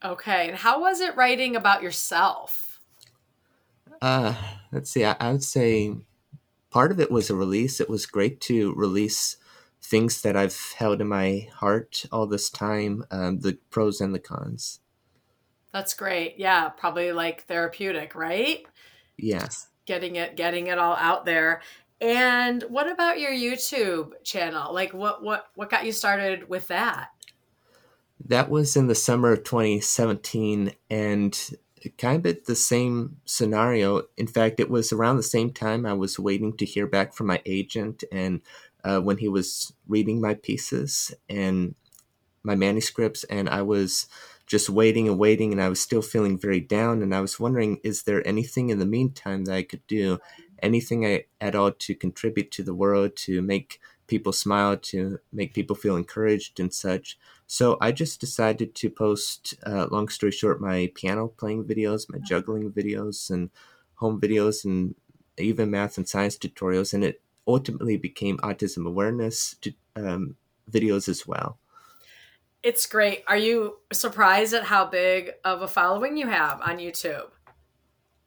Okay. 0.04 0.48
And 0.48 0.56
how 0.56 0.80
was 0.80 1.00
it 1.00 1.16
writing 1.16 1.56
about 1.56 1.82
yourself? 1.82 2.80
Uh, 4.00 4.34
let's 4.72 4.90
see. 4.90 5.04
I, 5.04 5.16
I 5.20 5.32
would 5.32 5.44
say 5.44 5.94
part 6.70 6.90
of 6.90 7.00
it 7.00 7.10
was 7.10 7.28
a 7.28 7.34
release. 7.34 7.80
It 7.80 7.90
was 7.90 8.06
great 8.06 8.40
to 8.42 8.72
release 8.74 9.36
things 9.82 10.22
that 10.22 10.36
I've 10.36 10.74
held 10.76 11.00
in 11.00 11.08
my 11.08 11.48
heart 11.54 12.04
all 12.12 12.26
this 12.26 12.50
time, 12.50 13.04
um, 13.10 13.40
the 13.40 13.58
pros 13.70 14.00
and 14.00 14.14
the 14.14 14.18
cons. 14.18 14.80
That's 15.72 15.94
great. 15.94 16.34
Yeah, 16.38 16.68
probably 16.68 17.12
like 17.12 17.44
therapeutic, 17.44 18.14
right? 18.14 18.64
Yes. 19.16 19.68
Getting 19.90 20.14
it 20.14 20.36
getting 20.36 20.68
it 20.68 20.78
all 20.78 20.94
out 20.94 21.24
there. 21.24 21.62
And 22.00 22.62
what 22.68 22.88
about 22.88 23.18
your 23.18 23.32
YouTube 23.32 24.12
channel? 24.22 24.72
Like 24.72 24.94
what 24.94 25.20
what 25.20 25.46
what 25.56 25.68
got 25.68 25.84
you 25.84 25.90
started 25.90 26.48
with 26.48 26.68
that? 26.68 27.08
That 28.24 28.48
was 28.48 28.76
in 28.76 28.86
the 28.86 28.94
summer 28.94 29.32
of 29.32 29.42
2017 29.42 30.74
and 30.90 31.50
kind 31.98 32.24
of 32.24 32.44
the 32.44 32.54
same 32.54 33.16
scenario. 33.24 34.02
In 34.16 34.28
fact, 34.28 34.60
it 34.60 34.70
was 34.70 34.92
around 34.92 35.16
the 35.16 35.24
same 35.24 35.50
time 35.52 35.84
I 35.84 35.94
was 35.94 36.20
waiting 36.20 36.56
to 36.58 36.64
hear 36.64 36.86
back 36.86 37.12
from 37.12 37.26
my 37.26 37.42
agent 37.44 38.04
and 38.12 38.42
uh, 38.84 39.00
when 39.00 39.18
he 39.18 39.26
was 39.26 39.72
reading 39.88 40.20
my 40.20 40.34
pieces 40.34 41.12
and 41.28 41.74
my 42.44 42.54
manuscripts 42.54 43.24
and 43.24 43.48
I 43.48 43.62
was 43.62 44.06
just 44.50 44.68
waiting 44.68 45.06
and 45.08 45.16
waiting 45.16 45.52
and 45.52 45.62
I 45.62 45.68
was 45.68 45.80
still 45.80 46.02
feeling 46.02 46.36
very 46.36 46.60
down 46.60 47.02
and 47.02 47.14
I 47.14 47.20
was 47.20 47.38
wondering 47.38 47.78
is 47.84 48.02
there 48.02 48.26
anything 48.26 48.68
in 48.70 48.80
the 48.80 48.86
meantime 48.86 49.44
that 49.44 49.54
I 49.54 49.62
could 49.62 49.86
do 49.86 50.18
anything 50.60 51.06
I, 51.06 51.24
at 51.40 51.54
all 51.54 51.70
to 51.70 51.94
contribute 51.94 52.50
to 52.52 52.64
the 52.64 52.74
world 52.74 53.14
to 53.26 53.42
make 53.42 53.80
people 54.08 54.32
smile 54.32 54.76
to 54.76 55.20
make 55.32 55.54
people 55.54 55.76
feel 55.76 55.96
encouraged 55.96 56.58
and 56.58 56.74
such 56.74 57.16
so 57.46 57.78
I 57.80 57.90
just 57.92 58.20
decided 58.20 58.74
to 58.76 58.90
post, 58.90 59.54
uh, 59.66 59.88
long 59.90 60.08
story 60.08 60.30
short, 60.30 60.60
my 60.60 60.92
piano 60.94 61.26
playing 61.26 61.64
videos, 61.64 62.06
my 62.08 62.18
juggling 62.18 62.70
videos, 62.70 63.28
and 63.28 63.50
home 63.96 64.20
videos, 64.20 64.64
and 64.64 64.94
even 65.36 65.68
math 65.68 65.98
and 65.98 66.08
science 66.08 66.38
tutorials. 66.38 66.94
And 66.94 67.02
it 67.02 67.20
ultimately 67.48 67.96
became 67.96 68.38
autism 68.38 68.86
awareness 68.86 69.56
to, 69.62 69.72
um, 69.96 70.36
videos 70.70 71.08
as 71.08 71.26
well. 71.26 71.58
It's 72.62 72.86
great. 72.86 73.24
Are 73.26 73.36
you 73.36 73.76
surprised 73.92 74.52
at 74.54 74.64
how 74.64 74.86
big 74.86 75.32
of 75.44 75.62
a 75.62 75.68
following 75.68 76.16
you 76.16 76.26
have 76.28 76.60
on 76.60 76.78
YouTube? 76.78 77.28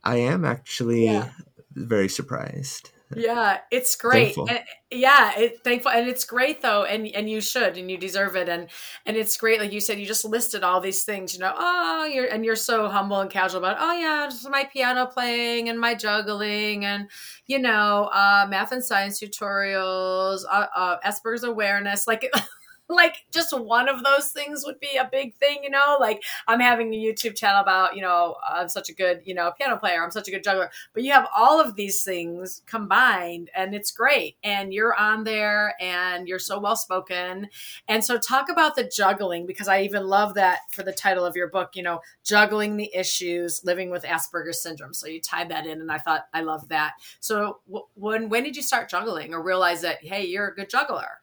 I 0.04 0.18
am 0.18 0.44
actually 0.44 1.06
yeah. 1.06 1.30
very 1.76 2.10
surprised 2.10 2.92
yeah 3.16 3.60
it's 3.72 3.96
great 3.96 4.36
and, 4.38 4.60
yeah 4.92 5.38
it 5.38 5.64
thankful 5.64 5.92
and 5.92 6.08
it's 6.08 6.26
great 6.26 6.62
though 6.62 6.84
and 6.84 7.08
and 7.08 7.30
you 7.30 7.42
should 7.42 7.78
and 7.78 7.90
you 7.90 7.98
deserve 7.98 8.36
it 8.36 8.50
and 8.50 8.70
and 9.06 9.18
it's 9.18 9.38
great 9.38 9.60
like 9.60 9.72
you 9.72 9.80
said 9.80 10.00
you 10.00 10.06
just 10.06 10.26
listed 10.26 10.64
all 10.64 10.80
these 10.80 11.04
things 11.04 11.34
you 11.34 11.40
know 11.40 11.54
oh 11.56 12.06
you're 12.06 12.26
and 12.28 12.46
you're 12.46 12.56
so 12.56 12.88
humble 12.88 13.20
and 13.20 13.30
casual 13.30 13.60
about 13.60 13.78
oh 13.80 13.94
yeah 13.94 14.28
just 14.30 14.50
my 14.50 14.64
piano 14.66 15.06
playing 15.06 15.70
and 15.70 15.80
my 15.80 15.94
juggling 15.94 16.86
and 16.86 17.10
you 17.48 17.60
know 17.60 18.10
uh 18.14 18.46
math 18.50 18.72
and 18.72 18.84
science 18.84 19.20
tutorials 19.20 20.42
uh, 20.50 20.68
uh 20.76 20.98
asperger's 21.06 21.44
awareness 21.44 22.08
like 22.08 22.32
like 22.90 23.26
just 23.32 23.58
one 23.58 23.88
of 23.88 24.04
those 24.04 24.32
things 24.32 24.64
would 24.66 24.80
be 24.80 24.98
a 24.98 25.10
big 25.10 25.36
thing, 25.36 25.60
you 25.64 25.70
know? 25.70 25.98
Like 26.00 26.24
I'm 26.48 26.60
having 26.60 26.94
a 26.94 26.98
YouTube 26.98 27.36
channel 27.36 27.62
about, 27.62 27.96
you 27.96 28.02
know, 28.02 28.36
I'm 28.48 28.70
such 28.70 28.90
a 28.90 28.94
good, 28.94 29.22
you 29.26 29.34
know, 29.34 29.52
piano 29.58 29.78
player, 29.78 30.04
I'm 30.04 30.12
such 30.12 30.28
a 30.28 30.32
good 30.32 30.44
juggler. 30.44 30.70
But 30.94 31.04
you 31.04 31.12
have 31.12 31.28
all 31.36 31.60
of 31.60 31.76
these 31.76 32.04
things 32.04 32.62
combined 32.66 33.50
and 33.56 33.74
it's 33.74 33.92
great. 33.92 34.36
And 34.44 34.74
you're 34.74 34.96
on 34.96 35.24
there 35.24 35.76
and 35.82 36.28
you're 36.28 36.40
so 36.40 36.60
well 36.60 36.76
spoken. 36.76 37.50
And 37.88 38.04
so 38.04 38.18
talk 38.18 38.50
about 38.50 38.76
the 38.76 38.84
juggling 38.84 39.46
because 39.46 39.68
I 39.68 39.82
even 39.82 40.08
love 40.08 40.34
that 40.36 40.60
for 40.72 40.84
the 40.84 40.92
title 40.92 41.26
of 41.26 41.36
your 41.36 41.50
book, 41.50 41.72
you 41.76 41.84
know, 41.84 42.02
juggling 42.24 42.78
the 42.78 42.94
issues 42.94 43.62
living 43.64 43.90
with 43.90 44.04
Asperger's 44.04 44.62
syndrome. 44.62 44.94
So 44.94 45.08
you 45.08 45.22
tied 45.22 45.50
that 45.50 45.66
in 45.66 45.82
and 45.82 45.92
I 45.92 45.98
thought 45.98 46.28
I 46.34 46.42
love 46.42 46.68
that. 46.70 46.94
So 47.20 47.60
when 47.96 48.30
when 48.30 48.44
did 48.44 48.56
you 48.56 48.62
start 48.62 48.90
juggling 48.90 49.34
or 49.34 49.42
realize 49.42 49.82
that 49.82 50.04
hey, 50.04 50.26
you're 50.26 50.48
a 50.48 50.56
good 50.56 50.70
juggler? 50.70 51.22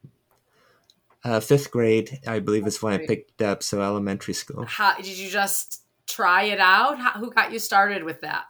Uh, 1.23 1.41
fifth 1.41 1.71
grade, 1.71 2.19
I 2.27 2.39
believe, 2.39 2.67
is 2.67 2.83
when 2.83 2.95
I 2.95 3.07
picked 3.07 3.43
up. 3.43 3.63
So 3.63 3.83
elementary 3.83 4.35
school. 4.35 4.65
How 4.65 4.97
did 4.97 5.07
you 5.07 5.29
just 5.29 5.83
try 6.07 6.45
it 6.45 6.61
out? 6.61 6.99
How, 6.99 7.13
who 7.13 7.31
got 7.31 7.53
you 7.53 7.59
started 7.59 8.05
with 8.05 8.23
that? 8.23 8.45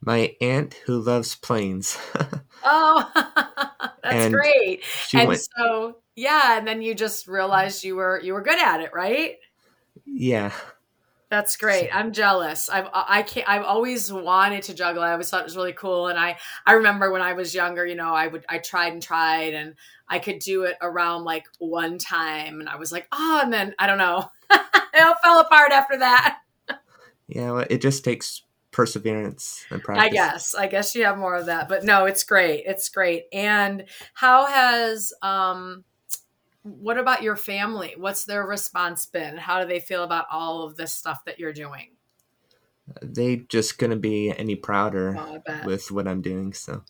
My 0.00 0.34
aunt, 0.40 0.74
who 0.86 1.00
loves 1.00 1.34
planes. 1.34 1.98
oh, 2.64 3.10
that's 4.02 4.24
and 4.24 4.34
great. 4.34 4.82
And 5.12 5.28
went, 5.28 5.48
so, 5.56 5.98
yeah, 6.14 6.58
and 6.58 6.66
then 6.66 6.80
you 6.82 6.94
just 6.94 7.26
realized 7.26 7.84
you 7.84 7.96
were 7.96 8.20
you 8.22 8.32
were 8.32 8.42
good 8.42 8.58
at 8.58 8.80
it, 8.80 8.90
right? 8.94 9.36
Yeah. 10.04 10.52
That's 11.28 11.56
great. 11.56 11.90
I'm 11.92 12.12
jealous. 12.12 12.68
I've 12.68 12.86
I 12.92 13.22
can't. 13.22 13.48
I've 13.48 13.64
always 13.64 14.12
wanted 14.12 14.62
to 14.64 14.74
juggle. 14.74 15.02
I 15.02 15.12
always 15.12 15.28
thought 15.28 15.40
it 15.40 15.44
was 15.44 15.56
really 15.56 15.72
cool. 15.72 16.06
And 16.06 16.18
I 16.18 16.38
I 16.64 16.74
remember 16.74 17.10
when 17.10 17.22
I 17.22 17.32
was 17.32 17.52
younger, 17.52 17.84
you 17.84 17.96
know, 17.96 18.14
I 18.14 18.28
would 18.28 18.44
I 18.48 18.58
tried 18.58 18.92
and 18.92 19.02
tried, 19.02 19.52
and 19.54 19.74
I 20.08 20.20
could 20.20 20.38
do 20.38 20.62
it 20.62 20.76
around 20.80 21.24
like 21.24 21.46
one 21.58 21.98
time, 21.98 22.60
and 22.60 22.68
I 22.68 22.76
was 22.76 22.92
like, 22.92 23.08
oh, 23.10 23.40
and 23.42 23.52
then 23.52 23.74
I 23.78 23.88
don't 23.88 23.98
know, 23.98 24.30
it 24.50 25.02
all 25.02 25.16
fell 25.22 25.40
apart 25.40 25.72
after 25.72 25.98
that. 25.98 26.38
yeah, 27.26 27.50
well, 27.50 27.66
it 27.68 27.82
just 27.82 28.04
takes 28.04 28.42
perseverance 28.70 29.64
and 29.70 29.82
practice. 29.82 30.04
I 30.04 30.08
guess. 30.10 30.54
I 30.54 30.66
guess 30.68 30.94
you 30.94 31.06
have 31.06 31.18
more 31.18 31.34
of 31.34 31.46
that, 31.46 31.68
but 31.68 31.82
no, 31.82 32.04
it's 32.04 32.22
great. 32.22 32.64
It's 32.66 32.88
great. 32.88 33.24
And 33.32 33.86
how 34.14 34.46
has 34.46 35.12
um 35.22 35.82
what 36.66 36.98
about 36.98 37.22
your 37.22 37.36
family? 37.36 37.94
What's 37.96 38.24
their 38.24 38.44
response 38.44 39.06
been? 39.06 39.36
How 39.36 39.60
do 39.60 39.68
they 39.68 39.80
feel 39.80 40.02
about 40.02 40.26
all 40.30 40.64
of 40.64 40.76
this 40.76 40.92
stuff 40.92 41.24
that 41.24 41.38
you're 41.38 41.52
doing? 41.52 41.90
They 43.02 43.36
just 43.48 43.78
couldn't 43.78 44.00
be 44.00 44.32
any 44.36 44.54
prouder 44.54 45.16
oh, 45.18 45.40
with 45.64 45.90
what 45.90 46.06
I'm 46.06 46.20
doing. 46.20 46.52
So. 46.52 46.82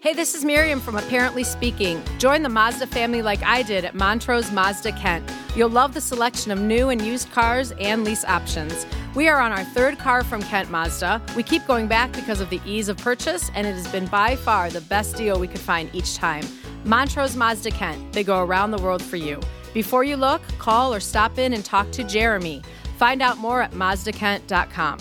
Hey, 0.00 0.14
this 0.14 0.34
is 0.34 0.44
Miriam 0.44 0.80
from 0.80 0.96
Apparently 0.96 1.44
Speaking. 1.44 2.02
Join 2.18 2.42
the 2.42 2.48
Mazda 2.48 2.86
family 2.88 3.22
like 3.22 3.42
I 3.42 3.62
did 3.62 3.84
at 3.84 3.94
Montrose 3.94 4.50
Mazda 4.50 4.92
Kent. 4.92 5.30
You'll 5.54 5.70
love 5.70 5.94
the 5.94 6.00
selection 6.00 6.50
of 6.50 6.60
new 6.60 6.88
and 6.88 7.00
used 7.00 7.30
cars 7.30 7.72
and 7.78 8.02
lease 8.02 8.24
options. 8.24 8.86
We 9.14 9.28
are 9.28 9.40
on 9.40 9.52
our 9.52 9.62
third 9.62 9.98
car 9.98 10.24
from 10.24 10.42
Kent 10.42 10.70
Mazda. 10.70 11.22
We 11.36 11.42
keep 11.42 11.66
going 11.66 11.86
back 11.86 12.12
because 12.12 12.40
of 12.40 12.50
the 12.50 12.60
ease 12.64 12.88
of 12.88 12.96
purchase, 12.96 13.50
and 13.54 13.66
it 13.66 13.74
has 13.74 13.86
been 13.88 14.06
by 14.06 14.36
far 14.36 14.70
the 14.70 14.80
best 14.80 15.16
deal 15.16 15.38
we 15.38 15.48
could 15.48 15.60
find 15.60 15.88
each 15.94 16.16
time. 16.16 16.44
Montrose 16.84 17.36
Mazda 17.36 17.70
Kent. 17.70 18.12
They 18.12 18.24
go 18.24 18.42
around 18.42 18.70
the 18.70 18.82
world 18.82 19.02
for 19.02 19.16
you. 19.16 19.40
Before 19.74 20.04
you 20.04 20.16
look, 20.16 20.42
call 20.58 20.92
or 20.92 21.00
stop 21.00 21.38
in 21.38 21.52
and 21.52 21.64
talk 21.64 21.90
to 21.92 22.04
Jeremy. 22.04 22.62
Find 22.98 23.22
out 23.22 23.38
more 23.38 23.62
at 23.62 23.72
mazdakent.com. 23.72 24.98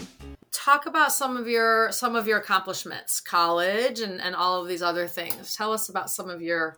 Talk 0.51 0.85
about 0.85 1.11
some 1.11 1.37
of 1.37 1.47
your 1.47 1.91
some 1.91 2.15
of 2.15 2.27
your 2.27 2.39
accomplishments, 2.39 3.19
college 3.19 3.99
and, 3.99 4.21
and 4.21 4.35
all 4.35 4.61
of 4.61 4.67
these 4.67 4.81
other 4.81 5.07
things. 5.07 5.55
Tell 5.55 5.73
us 5.73 5.89
about 5.89 6.09
some 6.09 6.29
of 6.29 6.41
your 6.41 6.77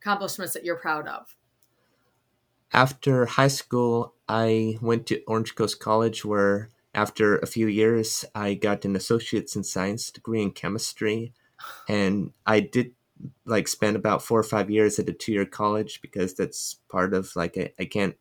accomplishments 0.00 0.54
that 0.54 0.64
you're 0.64 0.76
proud 0.76 1.06
of. 1.06 1.34
After 2.72 3.26
high 3.26 3.48
school, 3.48 4.14
I 4.28 4.78
went 4.80 5.06
to 5.06 5.22
Orange 5.26 5.54
Coast 5.54 5.80
College 5.80 6.24
where 6.24 6.70
after 6.94 7.38
a 7.38 7.46
few 7.46 7.66
years 7.66 8.24
I 8.34 8.54
got 8.54 8.84
an 8.84 8.96
associate's 8.96 9.56
in 9.56 9.64
science 9.64 10.10
degree 10.10 10.42
in 10.42 10.52
chemistry 10.52 11.32
and 11.88 12.32
I 12.46 12.60
did 12.60 12.92
like 13.44 13.68
spent 13.68 13.96
about 13.96 14.22
four 14.22 14.38
or 14.38 14.44
five 14.44 14.70
years 14.70 14.98
at 14.98 15.08
a 15.08 15.12
two 15.12 15.32
year 15.32 15.44
college 15.44 16.00
because 16.02 16.34
that's 16.34 16.76
part 16.88 17.14
of 17.14 17.34
like 17.36 17.56
I, 17.56 17.72
I, 17.78 17.84
can't 17.84 18.16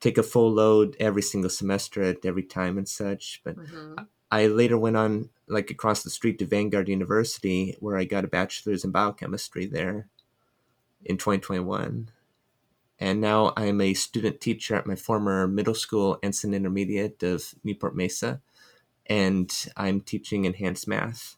take 0.00 0.18
a 0.18 0.22
full 0.22 0.52
load 0.52 0.96
every 1.00 1.22
single 1.22 1.50
semester 1.50 2.02
at 2.02 2.24
every 2.24 2.42
time 2.42 2.78
and 2.78 2.88
such. 2.88 3.40
But 3.44 3.56
mm-hmm. 3.56 4.04
I 4.30 4.46
later 4.46 4.78
went 4.78 4.96
on 4.96 5.30
like 5.48 5.70
across 5.70 6.02
the 6.02 6.10
street 6.10 6.38
to 6.38 6.46
Vanguard 6.46 6.88
University 6.88 7.76
where 7.80 7.96
I 7.96 8.04
got 8.04 8.24
a 8.24 8.28
bachelor's 8.28 8.84
in 8.84 8.90
biochemistry 8.90 9.66
there 9.66 10.08
in 11.04 11.16
2021. 11.16 12.10
And 12.98 13.20
now 13.20 13.52
I'm 13.56 13.80
a 13.80 13.94
student 13.94 14.40
teacher 14.40 14.76
at 14.76 14.86
my 14.86 14.94
former 14.94 15.48
middle 15.48 15.74
school, 15.74 16.18
Ensign 16.22 16.54
Intermediate 16.54 17.22
of 17.22 17.54
Newport 17.64 17.96
Mesa, 17.96 18.40
and 19.06 19.52
I'm 19.76 20.00
teaching 20.00 20.44
enhanced 20.44 20.86
math 20.86 21.36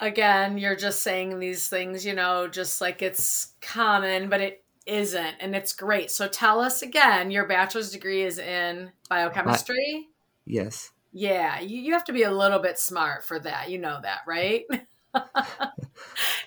again, 0.00 0.58
you're 0.58 0.76
just 0.76 1.02
saying 1.02 1.38
these 1.38 1.68
things, 1.68 2.04
you 2.04 2.14
know, 2.14 2.48
just 2.48 2.80
like 2.80 3.02
it's 3.02 3.52
common, 3.60 4.28
but 4.28 4.40
it 4.40 4.64
isn't. 4.86 5.34
And 5.40 5.54
it's 5.54 5.72
great. 5.72 6.10
So 6.10 6.26
tell 6.26 6.60
us 6.60 6.82
again, 6.82 7.30
your 7.30 7.46
bachelor's 7.46 7.92
degree 7.92 8.22
is 8.22 8.38
in 8.38 8.90
biochemistry? 9.08 10.08
yes. 10.46 10.90
Yeah, 11.12 11.58
you, 11.60 11.80
you 11.80 11.92
have 11.92 12.04
to 12.04 12.12
be 12.12 12.22
a 12.22 12.30
little 12.30 12.60
bit 12.60 12.78
smart 12.78 13.24
for 13.24 13.40
that. 13.40 13.68
You 13.68 13.78
know 13.78 13.98
that, 14.00 14.20
right? 14.28 14.64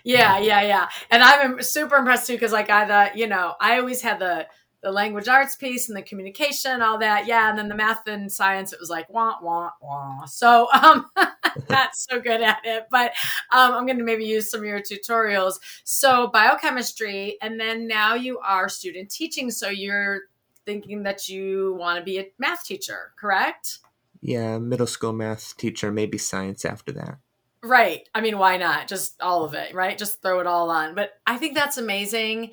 yeah, 0.05 0.39
yeah, 0.39 0.61
yeah. 0.61 0.87
And 1.11 1.21
I'm 1.21 1.61
super 1.61 1.97
impressed 1.97 2.27
too 2.27 2.33
because, 2.33 2.53
like, 2.53 2.69
I 2.69 2.87
thought, 2.87 3.17
you 3.17 3.27
know, 3.27 3.55
I 3.59 3.77
always 3.77 4.01
had 4.01 4.19
the 4.19 4.47
the 4.83 4.91
language 4.91 5.29
arts 5.29 5.55
piece 5.55 5.87
and 5.87 5.97
the 5.97 6.01
communication, 6.01 6.81
all 6.81 6.99
that. 6.99 7.25
Yeah. 7.25 7.49
And 7.49 7.57
then 7.57 7.69
the 7.69 7.75
math 7.75 8.05
and 8.05 8.31
science, 8.31 8.73
it 8.73 8.79
was 8.79 8.89
like, 8.89 9.09
wah, 9.09 9.37
wah, 9.41 9.71
wah. 9.81 10.25
So, 10.25 10.67
um, 10.73 11.09
not 11.69 11.95
so 11.95 12.19
good 12.19 12.41
at 12.41 12.59
it, 12.65 12.87
but, 12.91 13.13
um, 13.51 13.71
I'm 13.73 13.85
going 13.85 13.97
to 13.97 14.03
maybe 14.03 14.25
use 14.25 14.51
some 14.51 14.59
of 14.59 14.65
your 14.65 14.81
tutorials. 14.81 15.55
So 15.85 16.27
biochemistry, 16.27 17.37
and 17.41 17.57
then 17.59 17.87
now 17.87 18.13
you 18.13 18.39
are 18.39 18.67
student 18.67 19.09
teaching. 19.09 19.49
So 19.49 19.69
you're 19.69 20.23
thinking 20.65 21.03
that 21.03 21.29
you 21.29 21.75
want 21.79 21.97
to 21.97 22.03
be 22.03 22.19
a 22.19 22.27
math 22.37 22.65
teacher, 22.65 23.13
correct? 23.17 23.79
Yeah. 24.21 24.59
Middle 24.59 24.87
school 24.87 25.13
math 25.13 25.55
teacher, 25.55 25.91
maybe 25.91 26.17
science 26.17 26.65
after 26.65 26.91
that. 26.91 27.19
Right. 27.63 28.09
I 28.13 28.19
mean, 28.19 28.37
why 28.37 28.57
not? 28.57 28.89
Just 28.89 29.21
all 29.21 29.45
of 29.45 29.53
it, 29.53 29.73
right? 29.73 29.97
Just 29.97 30.21
throw 30.21 30.41
it 30.41 30.47
all 30.47 30.69
on. 30.69 30.95
But 30.95 31.11
I 31.25 31.37
think 31.37 31.55
that's 31.55 31.77
amazing. 31.77 32.51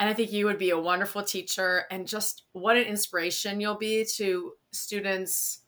And 0.00 0.08
I 0.08 0.14
think 0.14 0.32
you 0.32 0.46
would 0.46 0.58
be 0.58 0.70
a 0.70 0.78
wonderful 0.78 1.22
teacher 1.22 1.84
and 1.90 2.08
just 2.08 2.44
what 2.52 2.78
an 2.78 2.84
inspiration 2.84 3.60
you'll 3.60 3.76
be 3.76 4.06
to 4.16 4.52
students, 4.72 5.60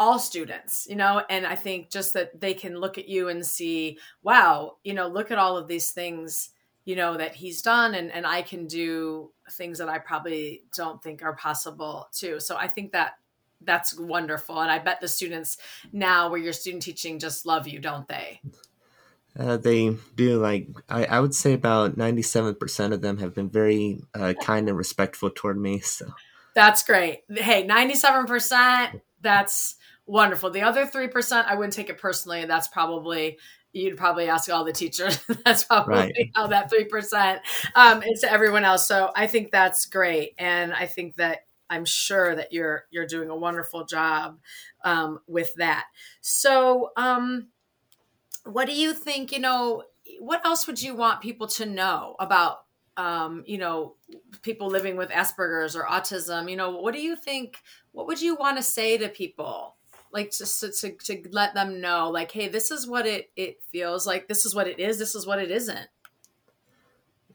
all 0.00 0.18
students, 0.18 0.88
you 0.90 0.96
know? 0.96 1.22
And 1.30 1.46
I 1.46 1.54
think 1.54 1.88
just 1.88 2.12
that 2.14 2.40
they 2.40 2.52
can 2.52 2.80
look 2.80 2.98
at 2.98 3.08
you 3.08 3.28
and 3.28 3.46
see, 3.46 3.96
wow, 4.24 4.78
you 4.82 4.92
know, 4.92 5.06
look 5.06 5.30
at 5.30 5.38
all 5.38 5.56
of 5.56 5.68
these 5.68 5.92
things, 5.92 6.50
you 6.84 6.96
know, 6.96 7.16
that 7.16 7.36
he's 7.36 7.62
done 7.62 7.94
and, 7.94 8.10
and 8.10 8.26
I 8.26 8.42
can 8.42 8.66
do 8.66 9.30
things 9.52 9.78
that 9.78 9.88
I 9.88 10.00
probably 10.00 10.64
don't 10.76 11.00
think 11.00 11.22
are 11.22 11.36
possible 11.36 12.08
too. 12.12 12.40
So 12.40 12.56
I 12.56 12.66
think 12.66 12.90
that 12.90 13.12
that's 13.60 13.96
wonderful. 13.96 14.60
And 14.62 14.70
I 14.70 14.80
bet 14.80 15.00
the 15.00 15.06
students 15.06 15.58
now 15.92 16.28
where 16.28 16.40
you're 16.40 16.52
student 16.52 16.82
teaching 16.82 17.20
just 17.20 17.46
love 17.46 17.68
you, 17.68 17.78
don't 17.78 18.08
they? 18.08 18.40
Uh, 19.38 19.56
they 19.56 19.96
do 20.16 20.38
like 20.40 20.68
I, 20.88 21.04
I 21.04 21.20
would 21.20 21.34
say 21.34 21.52
about 21.52 21.96
97% 21.96 22.92
of 22.92 23.00
them 23.00 23.18
have 23.18 23.34
been 23.34 23.48
very 23.48 24.02
uh, 24.14 24.34
kind 24.42 24.68
and 24.68 24.76
respectful 24.76 25.30
toward 25.30 25.58
me 25.58 25.80
so. 25.80 26.06
That's 26.54 26.82
great. 26.82 27.22
Hey 27.30 27.66
97% 27.66 29.00
that's 29.20 29.76
wonderful. 30.06 30.50
The 30.50 30.62
other 30.62 30.86
3% 30.86 31.46
i 31.46 31.54
wouldn't 31.54 31.74
take 31.74 31.90
it 31.90 31.98
personally. 31.98 32.44
That's 32.44 32.68
probably 32.68 33.38
you'd 33.72 33.96
probably 33.96 34.28
ask 34.28 34.50
all 34.50 34.64
the 34.64 34.72
teachers. 34.72 35.20
That's 35.44 35.62
probably 35.62 35.94
right. 35.94 36.30
how 36.34 36.48
that 36.48 36.72
3% 36.72 37.38
um, 37.76 38.02
is 38.02 38.22
to 38.22 38.32
everyone 38.32 38.64
else. 38.64 38.88
So 38.88 39.12
i 39.14 39.28
think 39.28 39.52
that's 39.52 39.86
great 39.86 40.34
and 40.38 40.74
i 40.74 40.86
think 40.86 41.14
that 41.16 41.42
I'm 41.70 41.84
sure 41.84 42.34
that 42.34 42.52
you're 42.52 42.84
you're 42.90 43.06
doing 43.06 43.30
a 43.30 43.36
wonderful 43.36 43.84
job 43.86 44.38
um, 44.84 45.20
with 45.26 45.54
that. 45.54 45.86
So, 46.20 46.90
um, 46.96 47.48
what 48.44 48.66
do 48.66 48.74
you 48.74 48.92
think? 48.94 49.32
You 49.32 49.40
know, 49.40 49.84
what 50.18 50.44
else 50.44 50.66
would 50.66 50.82
you 50.82 50.94
want 50.94 51.20
people 51.20 51.46
to 51.48 51.66
know 51.66 52.16
about? 52.18 52.64
Um, 52.96 53.44
you 53.46 53.56
know, 53.56 53.94
people 54.42 54.68
living 54.68 54.96
with 54.96 55.10
Asperger's 55.10 55.76
or 55.76 55.84
autism. 55.84 56.50
You 56.50 56.56
know, 56.56 56.70
what 56.70 56.94
do 56.94 57.00
you 57.00 57.16
think? 57.16 57.62
What 57.92 58.06
would 58.06 58.20
you 58.20 58.34
want 58.34 58.56
to 58.56 58.62
say 58.62 58.98
to 58.98 59.08
people? 59.08 59.76
Like 60.12 60.32
just 60.32 60.60
to, 60.60 60.72
to, 60.72 60.90
to 60.92 61.28
let 61.30 61.54
them 61.54 61.80
know, 61.80 62.10
like, 62.10 62.32
hey, 62.32 62.48
this 62.48 62.70
is 62.70 62.86
what 62.86 63.06
it 63.06 63.30
it 63.36 63.62
feels 63.70 64.06
like. 64.06 64.26
This 64.26 64.44
is 64.44 64.54
what 64.54 64.66
it 64.66 64.80
is. 64.80 64.98
This 64.98 65.14
is 65.14 65.26
what 65.26 65.38
it 65.38 65.50
isn't. 65.50 65.88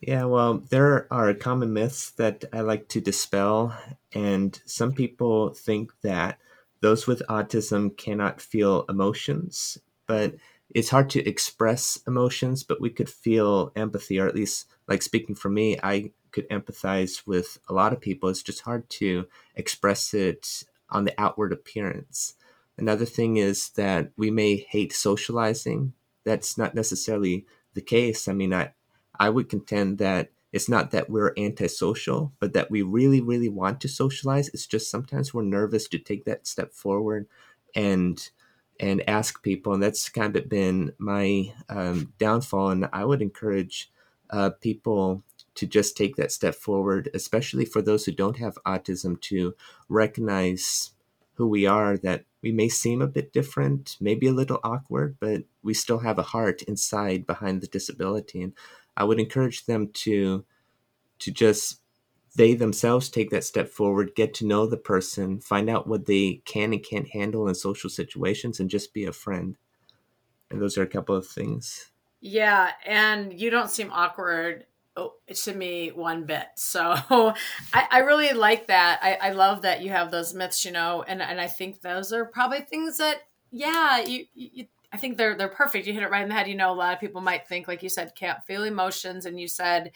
Yeah, 0.02 0.26
well, 0.26 0.60
there 0.70 1.08
are 1.12 1.34
common 1.34 1.74
myths 1.74 2.12
that 2.12 2.44
I 2.54 2.62
like 2.62 2.90
to 2.90 3.02
dispel, 3.02 3.76
and 4.14 4.62
some 4.66 4.92
people 4.92 5.54
think 5.54 5.94
that 6.02 6.38
those 6.82 7.08
with 7.08 7.24
autism 7.28 7.96
cannot 7.98 8.42
feel 8.42 8.86
emotions, 8.90 9.80
but 10.06 10.36
it's 10.70 10.90
hard 10.90 11.10
to 11.12 11.28
express 11.28 12.00
emotions, 12.08 12.64
but 12.64 12.82
we 12.82 12.90
could 12.90 13.10
feel 13.10 13.72
empathy, 13.76 14.20
or 14.20 14.28
at 14.28 14.36
least, 14.36 14.68
like 14.88 15.02
speaking 15.02 15.36
for 15.36 15.50
me, 15.50 15.78
I 15.82 16.12
could 16.32 16.50
empathize 16.50 17.26
with 17.26 17.60
a 17.70 17.74
lot 17.74 17.94
of 17.94 18.02
people. 18.02 18.30
It's 18.30 18.44
just 18.44 18.62
hard 18.62 18.90
to 18.92 19.28
express 19.56 20.14
it 20.14 20.64
on 20.90 21.06
the 21.06 21.14
outward 21.18 21.54
appearance. 21.54 22.34
Another 22.78 23.06
thing 23.06 23.38
is 23.38 23.70
that 23.70 24.12
we 24.18 24.32
may 24.32 24.58
hate 24.58 24.92
socializing. 24.92 25.94
That's 26.26 26.58
not 26.58 26.76
necessarily 26.76 27.46
the 27.74 27.82
case. 27.82 28.28
I 28.28 28.34
mean, 28.34 28.54
I, 28.54 28.74
I 29.18 29.30
would 29.30 29.50
contend 29.50 29.98
that 30.00 30.32
it's 30.52 30.70
not 30.70 30.92
that 30.92 31.10
we're 31.10 31.34
antisocial, 31.38 32.34
but 32.40 32.54
that 32.54 32.72
we 32.72 32.82
really, 32.82 33.22
really 33.22 33.50
want 33.50 33.82
to 33.82 33.88
socialize. 33.88 34.50
It's 34.50 34.66
just 34.66 34.90
sometimes 34.90 35.34
we're 35.34 35.44
nervous 35.44 35.88
to 35.90 36.00
take 36.00 36.26
that 36.26 36.48
step 36.48 36.74
forward 36.74 37.28
and 37.76 38.30
and 38.80 39.08
ask 39.10 39.42
people, 39.44 39.74
and 39.74 39.82
that's 39.82 40.10
kind 40.10 40.36
of 40.36 40.50
been 40.50 40.94
my 40.98 41.54
um, 41.70 42.14
downfall. 42.20 42.70
And 42.70 42.90
I 42.92 43.06
would 43.06 43.22
encourage 43.22 43.92
uh, 44.30 44.52
people 44.62 45.24
to 45.56 45.66
just 45.66 45.96
take 45.96 46.18
that 46.18 46.32
step 46.32 46.56
forward, 46.56 47.10
especially 47.14 47.66
for 47.66 47.82
those 47.82 48.06
who 48.06 48.12
don't 48.12 48.38
have 48.38 48.58
autism, 48.66 49.20
to 49.22 49.56
recognize 49.88 50.92
who 51.36 51.48
we 51.48 51.66
are. 51.66 51.98
That 51.98 52.26
we 52.42 52.52
may 52.52 52.70
seem 52.70 53.02
a 53.02 53.08
bit 53.08 53.32
different, 53.32 53.98
maybe 54.00 54.28
a 54.28 54.34
little 54.34 54.60
awkward, 54.64 55.18
but 55.20 55.44
we 55.64 55.74
still 55.74 56.00
have 56.00 56.20
a 56.20 56.24
heart 56.24 56.62
inside 56.64 57.26
behind 57.26 57.62
the 57.62 57.68
disability. 57.68 58.42
And 58.42 58.54
I 58.98 59.04
would 59.06 59.20
encourage 59.20 59.66
them 59.66 59.90
to 60.04 60.46
to 61.20 61.32
just 61.32 61.80
they 62.36 62.54
themselves 62.54 63.10
take 63.10 63.30
that 63.30 63.44
step 63.44 63.70
forward, 63.70 64.16
get 64.16 64.34
to 64.36 64.46
know 64.46 64.68
the 64.68 64.78
person, 64.78 65.40
find 65.40 65.70
out 65.70 65.88
what 65.88 66.06
they 66.06 66.42
can 66.46 66.74
and 66.74 66.84
can't 66.84 67.10
handle 67.10 67.48
in 67.48 67.56
social 67.56 67.90
situations, 67.90 68.60
and 68.60 68.70
just 68.70 68.94
be 68.94 69.06
a 69.06 69.14
friend. 69.14 69.58
And 70.50 70.62
those 70.62 70.78
are 70.78 70.84
a 70.84 70.88
couple 70.88 71.16
of 71.16 71.28
things. 71.28 71.92
Yeah, 72.20 72.72
and 72.86 73.40
you 73.40 73.50
don't 73.50 73.70
seem 73.70 73.92
awkward 73.92 74.66
oh, 74.98 75.14
to 75.34 75.54
me 75.54 75.90
one 75.90 76.26
bit. 76.26 76.48
So 76.56 76.92
I, 76.92 77.88
I 77.90 78.00
really 78.00 78.34
like 78.34 78.68
that. 78.68 79.00
I, 79.02 79.30
I 79.30 79.32
love 79.32 79.62
that 79.62 79.82
you 79.82 79.92
have 79.92 80.12
those 80.12 80.34
myths, 80.34 80.66
you 80.66 80.72
know, 80.72 81.04
and, 81.08 81.22
and 81.22 81.40
I 81.40 81.48
think 81.48 81.82
those 81.82 82.12
are 82.12 82.26
probably 82.26 82.62
things 82.62 82.98
that, 82.98 83.22
yeah, 83.52 84.00
you, 84.00 84.26
you 84.34 84.66
I 84.92 84.98
think 84.98 85.18
they're 85.18 85.36
they're 85.36 85.50
perfect. 85.50 85.88
You 85.88 85.94
hit 85.94 86.04
it 86.04 86.10
right 86.10 86.24
in 86.24 86.30
the 86.30 86.36
head. 86.36 86.48
You 86.48 86.56
know, 86.56 86.72
a 86.72 86.74
lot 86.74 86.94
of 86.94 87.02
people 87.02 87.20
might 87.20 87.48
think, 87.48 87.68
like 87.68 87.84
you 87.84 87.90
said, 87.90 88.16
can't 88.16 88.42
feel 88.46 88.64
emotions, 88.64 89.26
and 89.26 89.38
you 89.38 89.50
said, 89.50 89.92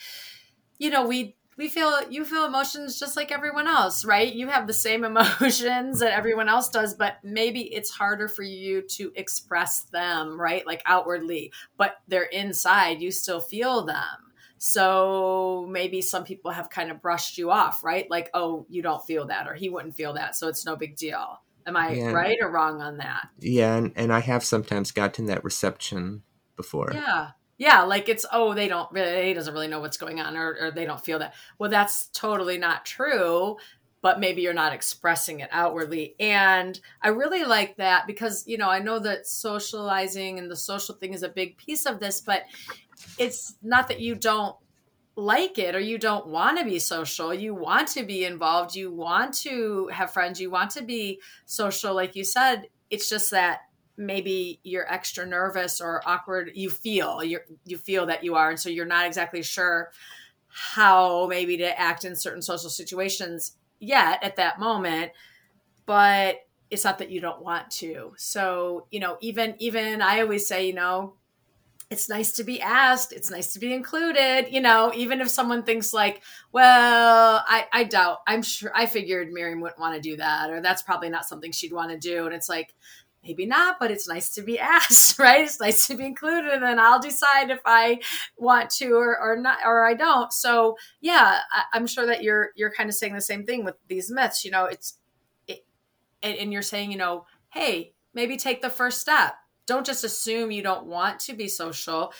you 0.77 0.89
know, 0.89 1.07
we 1.07 1.37
we 1.59 1.67
feel 1.67 2.09
you 2.09 2.23
feel 2.23 2.45
emotions 2.45 2.97
just 2.97 3.17
like 3.17 3.31
everyone 3.31 3.67
else, 3.67 4.05
right? 4.05 4.33
You 4.33 4.47
have 4.47 4.65
the 4.65 4.73
same 4.73 5.03
emotions 5.05 5.99
that 5.99 6.17
everyone 6.17 6.47
else 6.49 6.69
does, 6.69 6.93
but 6.95 7.17
maybe 7.21 7.61
it's 7.73 7.91
harder 7.91 8.27
for 8.29 8.43
you 8.43 8.81
to 8.93 9.11
express 9.15 9.81
them, 9.81 10.39
right? 10.39 10.65
Like 10.65 10.81
outwardly, 10.85 11.51
but 11.77 11.97
they're 12.07 12.23
inside. 12.23 13.01
You 13.01 13.11
still 13.11 13.41
feel 13.41 13.85
them. 13.85 14.31
So 14.57 15.67
maybe 15.69 16.01
some 16.01 16.23
people 16.23 16.51
have 16.51 16.69
kind 16.69 16.91
of 16.91 17.01
brushed 17.01 17.37
you 17.37 17.51
off, 17.51 17.83
right? 17.83 18.09
Like, 18.09 18.29
oh, 18.33 18.65
you 18.69 18.81
don't 18.81 19.05
feel 19.05 19.27
that, 19.27 19.47
or 19.47 19.53
he 19.53 19.69
wouldn't 19.69 19.95
feel 19.95 20.13
that, 20.13 20.35
so 20.35 20.47
it's 20.47 20.65
no 20.65 20.75
big 20.75 20.95
deal 20.95 21.39
Am 21.69 21.77
I 21.77 21.91
yeah. 21.91 22.11
right 22.11 22.37
or 22.41 22.49
wrong 22.49 22.81
on 22.81 22.97
that? 22.97 23.29
Yeah, 23.39 23.75
and, 23.75 23.93
and 23.95 24.11
I 24.11 24.21
have 24.21 24.43
sometimes 24.43 24.91
gotten 24.91 25.25
that 25.27 25.43
reception 25.43 26.23
before. 26.55 26.89
Yeah. 26.93 27.29
Yeah, 27.59 27.81
like 27.83 28.07
it's 28.07 28.25
oh 28.31 28.53
they 28.53 28.69
don't 28.69 28.89
really 28.91 29.27
he 29.27 29.33
doesn't 29.33 29.53
really 29.53 29.67
know 29.67 29.81
what's 29.81 29.97
going 29.97 30.19
on 30.21 30.37
or, 30.37 30.57
or 30.59 30.71
they 30.71 30.85
don't 30.85 31.03
feel 31.03 31.19
that. 31.19 31.33
Well, 31.59 31.69
that's 31.69 32.07
totally 32.07 32.57
not 32.57 32.85
true, 32.85 33.57
but 34.01 34.21
maybe 34.21 34.41
you're 34.41 34.53
not 34.53 34.71
expressing 34.73 35.41
it 35.41 35.49
outwardly. 35.51 36.15
And 36.21 36.79
I 37.01 37.09
really 37.09 37.43
like 37.43 37.75
that 37.75 38.07
because 38.07 38.47
you 38.47 38.57
know 38.57 38.69
I 38.69 38.79
know 38.79 38.97
that 38.99 39.27
socializing 39.27 40.39
and 40.39 40.49
the 40.49 40.55
social 40.55 40.95
thing 40.95 41.13
is 41.13 41.21
a 41.21 41.29
big 41.29 41.57
piece 41.57 41.85
of 41.85 41.99
this, 41.99 42.21
but 42.21 42.43
it's 43.17 43.55
not 43.61 43.89
that 43.89 43.99
you 43.99 44.15
don't 44.15 44.55
like 45.17 45.59
it 45.59 45.75
or 45.75 45.81
you 45.81 45.97
don't 45.97 46.27
want 46.27 46.57
to 46.57 46.63
be 46.63 46.79
social 46.79 47.33
you 47.33 47.53
want 47.53 47.89
to 47.89 48.03
be 48.03 48.23
involved 48.23 48.73
you 48.73 48.89
want 48.89 49.33
to 49.33 49.87
have 49.87 50.13
friends 50.13 50.39
you 50.39 50.49
want 50.49 50.71
to 50.71 50.81
be 50.81 51.19
social 51.45 51.93
like 51.93 52.15
you 52.15 52.23
said 52.23 52.69
it's 52.89 53.09
just 53.09 53.31
that 53.31 53.63
maybe 53.99 54.59
you're 54.63 54.91
extra 54.91 55.25
nervous 55.25 55.81
or 55.81 56.01
awkward. 56.07 56.51
You 56.55 56.69
feel 56.69 57.23
you 57.23 57.39
you 57.65 57.77
feel 57.77 58.05
that 58.07 58.23
you 58.23 58.35
are 58.35 58.49
and 58.49 58.59
so 58.59 58.69
you're 58.69 58.85
not 58.85 59.05
exactly 59.05 59.43
sure 59.43 59.91
how 60.47 61.27
maybe 61.27 61.57
to 61.57 61.79
act 61.79 62.05
in 62.05 62.15
certain 62.15 62.41
social 62.41 62.69
situations 62.69 63.57
yet 63.79 64.23
at 64.23 64.37
that 64.37 64.59
moment 64.59 65.11
but 65.85 66.37
it's 66.69 66.83
not 66.83 66.99
that 66.99 67.09
you 67.09 67.19
don't 67.19 67.41
want 67.41 67.69
to. 67.71 68.13
So 68.17 68.87
you 68.89 68.99
know 68.99 69.17
even 69.21 69.55
even 69.59 70.01
i 70.01 70.21
always 70.21 70.47
say 70.47 70.65
you 70.67 70.73
know 70.73 71.15
it's 71.89 72.07
nice 72.07 72.33
to 72.33 72.43
be 72.43 72.61
asked. 72.61 73.13
It's 73.13 73.31
nice 73.31 73.53
to 73.53 73.59
be 73.59 73.73
included. 73.73 74.47
You 74.51 74.61
know 74.61 74.91
even 74.95 75.21
if 75.21 75.29
someone 75.29 75.63
thinks 75.63 75.91
like 75.91 76.21
well 76.51 77.43
i 77.47 77.65
i 77.73 77.83
doubt 77.83 78.19
i'm 78.27 78.43
sure 78.43 78.71
i 78.75 78.85
figured 78.85 79.31
miriam 79.31 79.59
wouldn't 79.59 79.79
want 79.79 79.95
to 79.95 80.01
do 80.01 80.15
that 80.17 80.51
or 80.51 80.61
that's 80.61 80.83
probably 80.83 81.09
not 81.09 81.25
something 81.25 81.51
she'd 81.51 81.73
want 81.73 81.91
to 81.91 81.97
do. 81.97 82.25
And 82.25 82.33
it's 82.33 82.49
like 82.49 82.75
maybe 83.23 83.45
not 83.45 83.77
but 83.79 83.91
it's 83.91 84.07
nice 84.07 84.33
to 84.33 84.41
be 84.41 84.57
asked 84.59 85.19
right 85.19 85.41
it's 85.41 85.59
nice 85.59 85.87
to 85.87 85.95
be 85.95 86.05
included 86.05 86.51
and 86.51 86.63
then 86.63 86.79
i'll 86.79 87.01
decide 87.01 87.49
if 87.49 87.61
i 87.65 87.99
want 88.37 88.69
to 88.69 88.91
or, 88.91 89.17
or 89.19 89.37
not 89.37 89.57
or 89.65 89.85
i 89.85 89.93
don't 89.93 90.31
so 90.33 90.77
yeah 91.01 91.39
I, 91.51 91.77
am 91.77 91.87
sure 91.87 92.05
that 92.05 92.23
you're 92.23 92.49
you're 92.55 92.71
kind 92.71 92.89
of 92.89 92.95
saying 92.95 93.13
the 93.13 93.21
same 93.21 93.45
thing 93.45 93.65
with 93.65 93.75
these 93.87 94.09
myths 94.11 94.45
you 94.45 94.51
know 94.51 94.65
it's 94.65 94.97
it, 95.47 95.65
and, 96.23 96.37
and 96.37 96.53
you're 96.53 96.61
saying 96.61 96.91
you 96.91 96.97
know 96.97 97.25
hey 97.49 97.93
maybe 98.13 98.37
take 98.37 98.61
the 98.61 98.69
first 98.69 99.01
step 99.01 99.35
don't 99.69 99.85
just 99.85 100.03
assume 100.03 100.49
you 100.49 100.63
don't 100.63 100.87
want 100.87 101.19
to 101.19 101.33
be 101.33 101.47
social. 101.47 102.11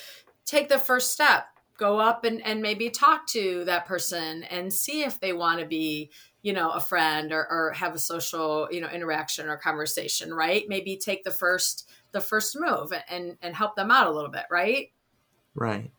Take 0.45 0.69
the 0.69 0.77
first 0.77 1.11
step. 1.11 1.47
Go 1.79 1.97
up 1.99 2.23
and, 2.23 2.45
and 2.45 2.61
maybe 2.61 2.91
talk 2.91 3.25
to 3.29 3.63
that 3.65 3.87
person 3.87 4.43
and 4.43 4.71
see 4.71 5.01
if 5.01 5.19
they 5.19 5.33
want 5.33 5.59
to 5.59 5.65
be, 5.65 6.11
you 6.41 6.53
know, 6.53 6.71
a 6.71 6.79
friend 6.79 7.31
or, 7.31 7.47
or 7.49 7.73
have 7.73 7.93
a 7.93 7.99
social, 7.99 8.67
you 8.71 8.81
know, 8.81 8.89
interaction 8.89 9.47
or 9.49 9.57
conversation, 9.57 10.33
right? 10.33 10.63
Maybe 10.67 10.95
take 10.97 11.23
the 11.23 11.31
first 11.31 11.89
the 12.11 12.21
first 12.21 12.57
move 12.59 12.93
and 13.09 13.37
and 13.41 13.55
help 13.55 13.75
them 13.75 13.91
out 13.91 14.07
a 14.07 14.11
little 14.11 14.31
bit, 14.31 14.45
right? 14.49 14.91
Right. 15.55 15.91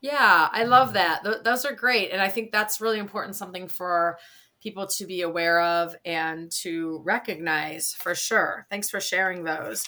Yeah, 0.00 0.48
I 0.52 0.64
love 0.64 0.92
that. 0.92 1.24
Th- 1.24 1.42
those 1.42 1.64
are 1.64 1.72
great. 1.72 2.10
And 2.12 2.20
I 2.20 2.28
think 2.28 2.52
that's 2.52 2.80
really 2.80 2.98
important 2.98 3.34
something 3.34 3.66
for 3.66 4.18
people 4.60 4.86
to 4.86 5.06
be 5.06 5.22
aware 5.22 5.60
of 5.60 5.96
and 6.04 6.50
to 6.50 7.00
recognize 7.04 7.94
for 7.94 8.14
sure. 8.14 8.66
Thanks 8.70 8.90
for 8.90 9.00
sharing 9.00 9.44
those. 9.44 9.86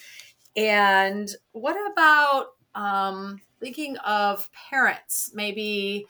And 0.56 1.28
what 1.52 1.76
about 1.92 2.46
um, 2.74 3.40
thinking 3.60 3.96
of 3.98 4.50
parents? 4.70 5.30
Maybe 5.34 6.06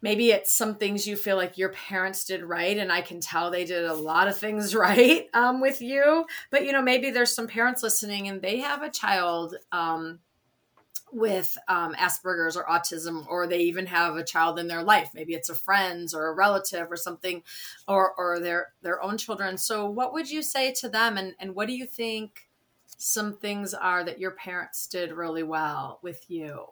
maybe 0.00 0.30
it's 0.30 0.52
some 0.52 0.76
things 0.76 1.06
you 1.06 1.16
feel 1.16 1.36
like 1.36 1.58
your 1.58 1.70
parents 1.70 2.24
did 2.24 2.44
right 2.44 2.78
and 2.78 2.92
i 2.92 3.00
can 3.00 3.20
tell 3.20 3.50
they 3.50 3.64
did 3.64 3.84
a 3.84 3.94
lot 3.94 4.28
of 4.28 4.38
things 4.38 4.74
right 4.74 5.28
um, 5.34 5.60
with 5.60 5.80
you. 5.80 6.26
But 6.50 6.64
you 6.64 6.72
know 6.72 6.82
maybe 6.82 7.10
there's 7.10 7.34
some 7.34 7.46
parents 7.46 7.82
listening 7.82 8.28
and 8.28 8.42
they 8.42 8.58
have 8.58 8.82
a 8.82 8.90
child 8.90 9.56
um, 9.72 10.20
with 11.10 11.56
um, 11.68 11.94
asperger's 11.94 12.56
or 12.56 12.64
autism 12.64 13.26
or 13.28 13.46
they 13.46 13.60
even 13.60 13.86
have 13.86 14.16
a 14.16 14.24
child 14.24 14.58
in 14.58 14.68
their 14.68 14.82
life. 14.82 15.10
Maybe 15.14 15.34
it's 15.34 15.48
a 15.48 15.54
friend's 15.54 16.14
or 16.14 16.26
a 16.26 16.34
relative 16.34 16.90
or 16.90 16.96
something 16.96 17.42
or 17.86 18.12
or 18.16 18.40
their 18.40 18.68
their 18.82 19.02
own 19.02 19.16
children. 19.16 19.56
So 19.58 19.88
what 19.88 20.12
would 20.12 20.30
you 20.30 20.42
say 20.42 20.72
to 20.80 20.88
them 20.88 21.16
and 21.16 21.34
and 21.38 21.54
what 21.54 21.68
do 21.68 21.74
you 21.74 21.86
think 21.86 22.48
some 22.86 23.36
things 23.36 23.74
are 23.74 24.04
that 24.04 24.18
your 24.18 24.32
parents 24.32 24.86
did 24.86 25.12
really 25.12 25.42
well 25.42 26.00
with 26.02 26.28
you 26.28 26.66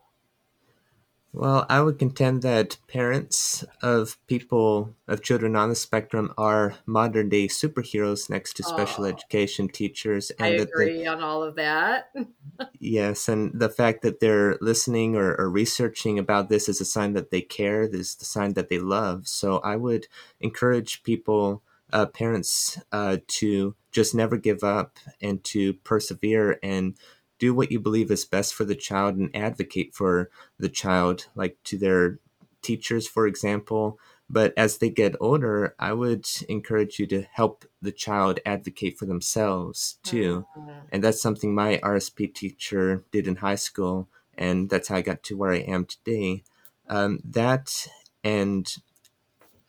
well, 1.33 1.67
I 1.69 1.83
would 1.83 1.99
contend 1.99 2.41
that 2.43 2.79
parents 2.89 3.62
of 3.83 4.17
people, 4.27 4.95
of 5.07 5.23
children 5.23 5.55
on 5.55 5.69
the 5.69 5.75
spectrum, 5.75 6.33
are 6.39 6.77
modern 6.87 7.29
day 7.29 7.47
superheroes 7.47 8.31
next 8.31 8.55
to 8.55 8.62
special 8.62 9.05
oh, 9.05 9.09
education 9.09 9.69
teachers. 9.69 10.31
And 10.39 10.47
I 10.47 10.62
agree 10.62 11.07
on 11.07 11.23
all 11.23 11.43
of 11.43 11.57
that. 11.57 12.11
yes, 12.81 13.29
and 13.29 13.53
the 13.53 13.69
fact 13.69 14.01
that 14.01 14.21
they're 14.21 14.57
listening 14.62 15.15
or, 15.15 15.35
or, 15.35 15.51
researching 15.51 16.19
about 16.19 16.49
this 16.49 16.71
is 16.71 16.81
a 16.81 16.87
sign 16.87 17.12
that 17.12 17.31
they 17.31 17.43
care, 17.43 17.87
this 17.87 18.01
is 18.01 18.15
the 18.17 18.25
sign 18.25 18.55
that 18.55 18.71
they 18.71 18.79
love. 18.79 19.29
So 19.29 19.59
I 19.59 19.77
would 19.77 20.07
encourage 20.41 21.03
people, 21.03 21.62
uh, 21.93 22.07
parents, 22.07 22.79
uh, 22.93 23.19
to 23.27 23.75
just 23.93 24.15
never 24.15 24.37
give 24.37 24.65
up 24.65 24.99
and 25.21 25.45
to 25.45 25.75
persevere 25.75 26.59
and 26.62 26.97
do 27.38 27.55
what 27.55 27.70
you 27.70 27.81
believe 27.81 28.11
is 28.11 28.25
best 28.25 28.55
for 28.55 28.64
the 28.64 28.75
child 28.75 29.16
and 29.16 29.35
advocate 29.35 29.94
for 29.94 30.31
the 30.59 30.68
child, 30.68 31.27
like 31.35 31.57
to 31.64 31.79
their 31.79 32.18
teachers, 32.62 33.07
for 33.07 33.27
example. 33.27 33.99
But 34.29 34.53
as 34.57 34.79
they 34.79 34.90
get 34.90 35.14
older, 35.20 35.75
I 35.79 35.92
would 35.92 36.27
encourage 36.49 36.99
you 36.99 37.07
to 37.09 37.22
help 37.22 37.64
the 37.81 37.92
child 37.92 38.40
advocate 38.44 38.99
for 38.99 39.07
themselves 39.07 39.99
too. 40.03 40.46
Mm-hmm. 40.59 40.70
And 40.90 41.05
that's 41.05 41.22
something 41.22 41.55
my 41.55 41.79
RSP 41.79 42.35
teacher 42.35 43.05
did 43.12 43.29
in 43.29 43.37
high 43.37 43.55
school. 43.55 44.09
And 44.37 44.68
that's 44.68 44.88
how 44.88 44.96
I 44.96 45.03
got 45.03 45.22
to 45.25 45.37
where 45.37 45.53
I 45.53 45.59
am 45.59 45.85
today. 45.85 46.42
Um, 46.88 47.20
that 47.25 47.87
and 48.25 48.75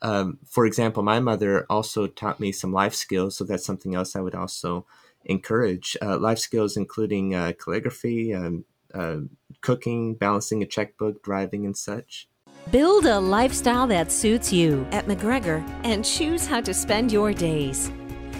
um, 0.02 0.38
for 0.46 0.66
example, 0.66 1.02
my 1.02 1.20
mother 1.20 1.66
also 1.70 2.06
taught 2.06 2.40
me 2.40 2.52
some 2.52 2.72
life 2.72 2.94
skills. 2.94 3.36
So 3.36 3.44
that's 3.44 3.64
something 3.64 3.94
else 3.94 4.16
I 4.16 4.20
would 4.20 4.34
also 4.34 4.86
encourage 5.24 5.96
uh, 6.02 6.18
life 6.18 6.38
skills, 6.38 6.76
including 6.76 7.34
uh, 7.34 7.52
calligraphy, 7.62 8.34
um, 8.34 8.64
uh, 8.94 9.18
cooking, 9.60 10.14
balancing 10.14 10.62
a 10.62 10.66
checkbook, 10.66 11.22
driving, 11.22 11.66
and 11.66 11.76
such. 11.76 12.28
Build 12.70 13.06
a 13.06 13.18
lifestyle 13.18 13.86
that 13.86 14.12
suits 14.12 14.52
you 14.52 14.86
at 14.92 15.06
McGregor 15.06 15.66
and 15.84 16.04
choose 16.04 16.46
how 16.46 16.60
to 16.60 16.74
spend 16.74 17.10
your 17.10 17.32
days. 17.32 17.90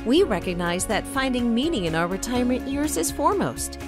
We 0.04 0.22
recognize 0.22 0.84
that 0.86 1.06
finding 1.06 1.54
meaning 1.54 1.86
in 1.86 1.94
our 1.94 2.06
retirement 2.06 2.68
years 2.68 2.96
is 2.96 3.10
foremost. 3.10 3.78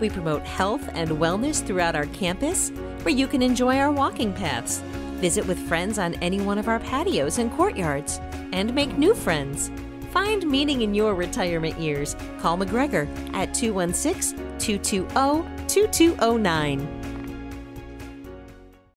We 0.00 0.10
promote 0.10 0.42
health 0.42 0.88
and 0.94 1.10
wellness 1.10 1.64
throughout 1.64 1.94
our 1.94 2.06
campus 2.06 2.70
where 3.02 3.14
you 3.14 3.26
can 3.26 3.42
enjoy 3.42 3.78
our 3.78 3.92
walking 3.92 4.32
paths, 4.32 4.78
visit 5.20 5.46
with 5.46 5.58
friends 5.68 5.98
on 5.98 6.14
any 6.14 6.40
one 6.40 6.58
of 6.58 6.68
our 6.68 6.80
patios 6.80 7.38
and 7.38 7.52
courtyards, 7.52 8.20
and 8.52 8.74
make 8.74 8.98
new 8.98 9.14
friends. 9.14 9.70
Find 10.12 10.46
meaning 10.46 10.82
in 10.82 10.94
your 10.94 11.14
retirement 11.14 11.78
years. 11.80 12.14
Call 12.38 12.58
McGregor 12.58 13.08
at 13.34 13.54
216 13.54 14.58
220 14.58 15.66
2209 15.66 17.02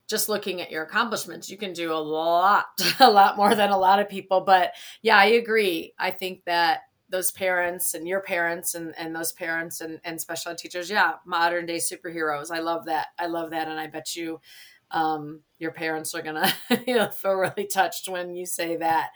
just 0.07 0.29
looking 0.29 0.61
at 0.61 0.71
your 0.71 0.83
accomplishments, 0.83 1.49
you 1.49 1.57
can 1.57 1.73
do 1.73 1.91
a 1.91 1.95
lot, 1.95 2.65
a 2.99 3.09
lot 3.09 3.37
more 3.37 3.55
than 3.55 3.71
a 3.71 3.77
lot 3.77 3.99
of 3.99 4.09
people. 4.09 4.41
But 4.41 4.73
yeah, 5.01 5.17
I 5.17 5.25
agree. 5.25 5.93
I 5.97 6.11
think 6.11 6.43
that 6.45 6.81
those 7.09 7.31
parents 7.31 7.93
and 7.93 8.07
your 8.07 8.21
parents 8.21 8.75
and, 8.75 8.93
and 8.97 9.15
those 9.15 9.31
parents 9.31 9.81
and, 9.81 9.99
and 10.03 10.19
special 10.19 10.51
ed 10.51 10.57
teachers, 10.57 10.89
yeah, 10.89 11.13
modern 11.25 11.65
day 11.65 11.77
superheroes. 11.77 12.51
I 12.51 12.59
love 12.59 12.85
that. 12.85 13.07
I 13.17 13.27
love 13.27 13.51
that. 13.51 13.67
And 13.67 13.79
I 13.79 13.87
bet 13.87 14.15
you 14.15 14.39
um, 14.91 15.41
your 15.59 15.71
parents 15.71 16.13
are 16.13 16.21
to 16.21 16.53
you 16.87 16.95
know, 16.95 17.09
feel 17.09 17.33
really 17.33 17.67
touched 17.67 18.07
when 18.07 18.35
you 18.35 18.45
say 18.45 18.77
that. 18.77 19.11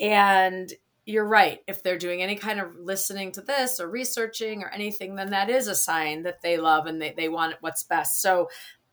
And 0.00 0.72
you're 1.06 1.26
right. 1.26 1.60
If 1.66 1.82
they're 1.82 1.98
doing 1.98 2.22
any 2.22 2.36
kind 2.36 2.60
of 2.60 2.76
listening 2.76 3.32
to 3.32 3.42
this 3.42 3.78
or 3.78 3.88
researching 3.88 4.62
or 4.62 4.70
anything, 4.70 5.16
then 5.16 5.30
that 5.30 5.50
is 5.50 5.68
a 5.68 5.74
sign 5.74 6.22
that 6.22 6.40
they 6.42 6.56
love 6.56 6.86
and 6.86 7.00
they, 7.00 7.12
they 7.16 7.28
want 7.28 7.56
what's 7.60 7.82
best. 7.82 8.22
So 8.22 8.48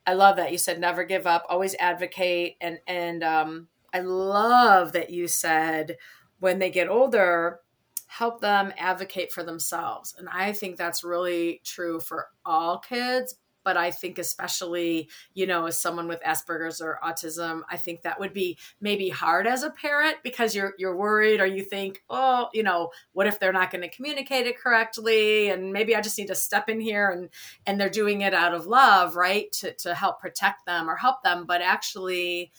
I 0.06 0.14
love 0.14 0.36
that 0.38 0.52
you 0.52 0.58
said 0.58 0.80
never 0.80 1.04
give 1.04 1.26
up, 1.26 1.46
always 1.48 1.76
advocate. 1.76 2.58
And, 2.60 2.80
and, 2.88 3.24
um, 3.24 3.68
I 3.94 4.00
love 4.00 4.94
that 4.94 5.10
you 5.10 5.28
said 5.28 5.98
when 6.40 6.60
they 6.60 6.70
get 6.70 6.88
older, 6.88 7.60
help 8.08 8.42
them 8.42 8.74
advocate 8.78 9.32
for 9.32 9.44
themselves. 9.44 10.16
And 10.18 10.28
I 10.30 10.54
think 10.54 10.78
that's 10.78 11.04
really 11.04 11.62
true 11.64 12.00
for 12.00 12.28
all 12.46 12.80
kids, 12.80 13.36
but 13.64 13.78
I 13.78 13.92
think 13.92 14.18
especially, 14.18 15.10
you 15.34 15.48
know, 15.48 15.66
as 15.66 15.80
someone 15.80 16.08
with 16.08 16.22
Asperger's 16.22 16.82
or 16.82 17.00
autism, 17.04 17.62
I 17.70 17.78
think 17.78 18.02
that 18.02 18.20
would 18.20 18.34
be 18.34 18.58
maybe 18.80 19.10
hard 19.10 19.48
as 19.48 19.64
a 19.64 19.70
parent 19.70 20.18
because 20.24 20.56
you're 20.56 20.74
you're 20.78 20.96
worried 20.96 21.40
or 21.40 21.46
you 21.46 21.64
think, 21.64 22.04
oh, 22.10 22.50
you 22.54 22.64
know, 22.64 22.92
what 23.14 23.28
if 23.28 23.40
they're 23.40 23.54
not 23.54 23.72
going 23.72 23.82
to 23.82 23.90
communicate 23.90 24.48
it 24.48 24.60
correctly 24.60 25.50
and 25.50 25.72
maybe 25.72 25.96
I 25.96 26.02
just 26.02 26.18
need 26.18 26.28
to 26.28 26.36
step 26.36 26.70
in 26.70 26.80
here 26.80 27.10
and 27.10 27.30
and 27.66 27.80
they're 27.80 27.90
doing 27.90 28.22
it 28.22 28.34
out 28.34 28.54
of 28.54 28.66
love, 28.66 29.16
right? 29.16 29.52
To 29.54 29.74
to 29.74 29.94
help 29.94 30.20
protect 30.20 30.66
them 30.66 30.90
or 30.90 30.96
help 30.96 31.24
them, 31.24 31.46
but 31.46 31.62
actually 31.62 32.52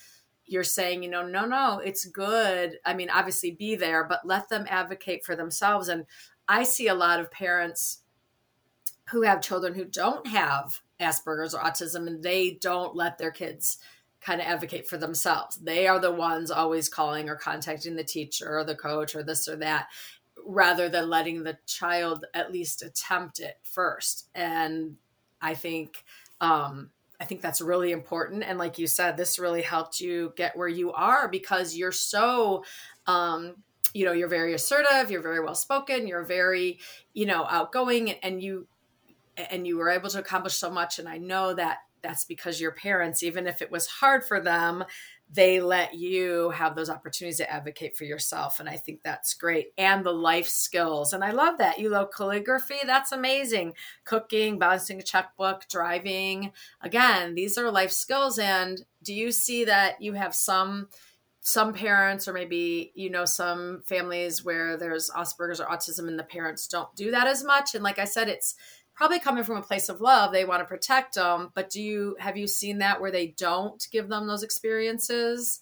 you're 0.45 0.65
saying, 0.65 1.03
you 1.03 1.09
know, 1.09 1.27
no, 1.27 1.47
no, 1.47 1.79
it's 1.79 2.05
good. 2.05 2.79
I 2.85 2.95
mean, 2.95 3.09
obviously 3.11 3.53
be 3.53 3.77
there, 3.77 4.05
but 4.05 4.27
let 4.27 4.49
them 4.49 4.67
advocate 4.69 5.25
for 5.25 5.37
themselves 5.37 5.89
and 5.89 6.05
I 6.49 6.65
see 6.65 6.89
a 6.89 6.95
lot 6.95 7.21
of 7.21 7.31
parents 7.31 8.03
who 9.11 9.23
have 9.23 9.41
children 9.41 9.75
who 9.75 9.85
don't 9.85 10.27
have 10.27 10.81
Asperger's 11.01 11.55
or 11.55 11.61
autism 11.61 12.07
and 12.07 12.23
they 12.23 12.59
don't 12.61 12.95
let 12.95 13.19
their 13.19 13.31
kids 13.31 13.79
kind 14.21 14.41
of 14.41 14.47
advocate 14.47 14.87
for 14.87 14.97
themselves. 14.97 15.57
They 15.57 15.87
are 15.89 15.99
the 15.99 16.13
ones 16.13 16.51
always 16.51 16.89
calling 16.89 17.29
or 17.29 17.37
contacting 17.37 17.97
the 17.97 18.05
teacher 18.05 18.59
or 18.59 18.65
the 18.65 18.77
coach 18.77 19.15
or 19.15 19.23
this 19.23 19.49
or 19.49 19.57
that 19.57 19.89
rather 20.47 20.89
than 20.89 21.11
letting 21.11 21.43
the 21.43 21.59
child 21.67 22.25
at 22.35 22.53
least 22.53 22.83
attempt 22.83 23.41
it 23.41 23.59
first. 23.65 24.29
And 24.35 24.97
I 25.41 25.55
think 25.55 26.05
um 26.41 26.91
I 27.21 27.25
think 27.25 27.41
that's 27.41 27.61
really 27.61 27.93
important 27.93 28.43
and 28.43 28.59
like 28.59 28.79
you 28.79 28.87
said 28.87 29.17
this 29.17 29.39
really 29.39 29.63
helped 29.63 30.01
you 30.01 30.33
get 30.37 30.57
where 30.57 30.69
you 30.69 30.93
are 30.93 31.29
because 31.29 31.77
you're 31.77 31.93
so 31.93 32.65
um 33.07 33.55
you 33.95 34.05
know 34.05 34.13
you're 34.13 34.29
very 34.29 34.55
assertive 34.55 35.11
you're 35.11 35.23
very 35.23 35.41
well 35.41 35.55
spoken 35.55 36.09
you're 36.09 36.25
very 36.25 36.81
you 37.13 37.27
know 37.27 37.47
outgoing 37.49 38.11
and 38.11 38.43
you 38.43 38.67
and 39.37 39.67
you 39.67 39.77
were 39.77 39.91
able 39.91 40.11
to 40.11 40.19
accomplish 40.19 40.55
so 40.55 40.71
much. 40.71 40.99
And 40.99 41.09
i 41.09 41.19
know 41.19 41.55
that 41.55 41.79
that's 42.03 42.25
because 42.25 42.61
your 42.61 42.73
parents 42.73 43.23
even 43.23 43.47
if 43.47 43.63
it 43.63 43.71
was 43.71 43.87
hard 43.87 44.25
for 44.25 44.41
them 44.41 44.85
they 45.35 45.61
let 45.61 45.95
you 45.95 46.51
have 46.51 46.77
those 46.77 46.91
opportunities 46.91 47.39
to 47.39 47.51
advocate 47.51 47.97
for 47.97 48.05
yourself. 48.05 48.61
And 48.61 48.69
i 48.69 48.77
think 48.77 49.01
that's 49.03 49.35
great. 49.35 49.69
And 49.79 50.05
the 50.05 50.13
life 50.13 50.49
skills. 50.49 51.13
And 51.13 51.25
i 51.25 51.31
love 51.31 51.59
that. 51.59 51.79
You 51.79 51.89
love 51.89 52.11
calligraphy. 52.15 52.77
That's 52.85 53.13
amazing. 53.13 53.75
Cooking 54.05 54.59
balancing 54.59 54.99
a 54.99 55.03
checkbook 55.03 55.69
driving. 55.69 56.53
Again 56.83 57.35
these 57.35 57.57
are 57.57 57.71
life 57.71 57.93
skills. 57.93 58.39
And 58.39 58.83
do 59.03 59.15
you 59.15 59.33
see 59.33 59.65
that 59.65 60.03
you 60.03 60.13
have 60.13 60.35
some 60.35 60.89
some 61.45 61.73
parents 61.73 62.29
or 62.29 62.33
maybe 62.33 62.93
you 62.95 63.11
know 63.11 63.25
some 63.25 63.83
families 63.85 64.45
where 64.45 64.77
there's 64.77 65.11
asperger's 65.11 65.61
or 65.61 65.67
autism 65.67 66.07
and 66.07 66.19
the 66.19 66.25
parents 66.25 66.69
don't 66.69 66.95
do 66.95 67.11
that 67.11 67.27
as 67.27 67.43
much? 67.43 67.75
And 67.75 67.83
like 67.83 67.99
i 67.99 68.05
said 68.05 68.29
it's 68.29 68.55
probably 68.95 69.19
coming 69.19 69.45
from 69.45 69.57
a 69.57 69.63
place 69.63 69.89
of 69.89 70.01
love 70.01 70.33
they 70.33 70.45
want 70.45 70.61
to 70.61 70.67
protect 70.67 71.15
them 71.15 71.51
but 71.55 71.71
do 71.71 71.83
you 71.83 72.17
have 72.19 72.37
you 72.37 72.47
seen 72.47 72.79
that 72.79 73.01
where 73.01 73.11
they 73.11 73.29
don't 73.29 73.87
give 73.91 74.09
them 74.09 74.27
those 74.27 74.43
experiences? 74.43 75.61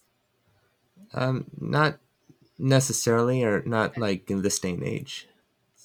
Um 1.14 1.46
not 1.58 1.98
necessarily 2.58 3.42
or 3.42 3.62
not 3.64 3.96
like 3.96 4.30
in 4.30 4.42
this 4.42 4.58
day 4.58 4.70
and 4.70 4.84
age. 4.84 5.26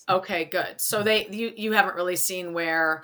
Okay 0.07 0.45
good. 0.45 0.79
So 0.79 1.03
they 1.03 1.27
you 1.27 1.53
you 1.55 1.71
haven't 1.71 1.95
really 1.95 2.15
seen 2.15 2.53
where 2.53 3.03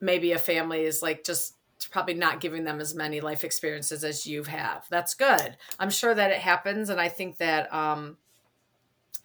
maybe 0.00 0.32
a 0.32 0.38
family 0.38 0.82
is 0.82 1.02
like 1.02 1.24
just 1.24 1.54
probably 1.90 2.14
not 2.14 2.40
giving 2.40 2.64
them 2.64 2.80
as 2.80 2.94
many 2.94 3.20
life 3.20 3.44
experiences 3.44 4.04
as 4.04 4.26
you 4.26 4.44
have. 4.44 4.86
That's 4.90 5.14
good. 5.14 5.56
I'm 5.78 5.90
sure 5.90 6.14
that 6.14 6.30
it 6.30 6.38
happens 6.38 6.90
and 6.90 7.00
i 7.00 7.08
think 7.08 7.38
that 7.38 7.72
um 7.72 8.16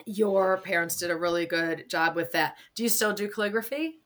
your 0.06 0.58
parents 0.58 0.98
did 0.98 1.12
a 1.12 1.16
really 1.16 1.46
good 1.46 1.90
job 1.90 2.16
with 2.16 2.32
that. 2.32 2.58
Do 2.76 2.84
you 2.84 2.90
still 2.90 3.14
do 3.14 3.30
calligraphy 3.30 4.01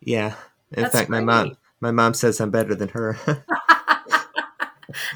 yeah. 0.00 0.34
In 0.72 0.82
That's 0.82 0.94
fact, 0.94 1.08
great. 1.10 1.24
my 1.24 1.24
mom 1.24 1.56
my 1.80 1.90
mom 1.90 2.14
says 2.14 2.40
I'm 2.40 2.50
better 2.50 2.74
than 2.74 2.90
her. 2.90 3.18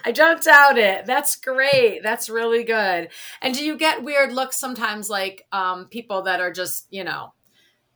I 0.04 0.12
don't 0.12 0.42
doubt 0.42 0.78
it. 0.78 1.06
That's 1.06 1.36
great. 1.36 2.02
That's 2.02 2.28
really 2.28 2.64
good. 2.64 3.08
And 3.42 3.54
do 3.54 3.64
you 3.64 3.76
get 3.76 4.02
weird 4.02 4.32
looks 4.32 4.56
sometimes 4.56 5.10
like 5.10 5.46
um, 5.52 5.86
people 5.86 6.22
that 6.22 6.40
are 6.40 6.52
just, 6.52 6.86
you 6.90 7.04
know, 7.04 7.32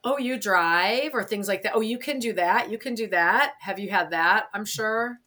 oh, 0.05 0.19
you 0.19 0.39
drive 0.39 1.15
or 1.15 1.25
things 1.25 1.49
like 1.49 1.63
that. 1.63 1.73
Oh, 1.75 1.81
you 1.81 1.99
can 1.99 2.19
do 2.19 2.33
that. 2.35 2.71
You 2.71 2.79
can 2.79 2.95
do 2.95 3.09
that. 3.09 3.55
Have 3.61 3.79
you 3.79 3.91
had 3.91 4.11
that? 4.11 4.47
I'm 4.53 4.65
sure. 4.65 5.19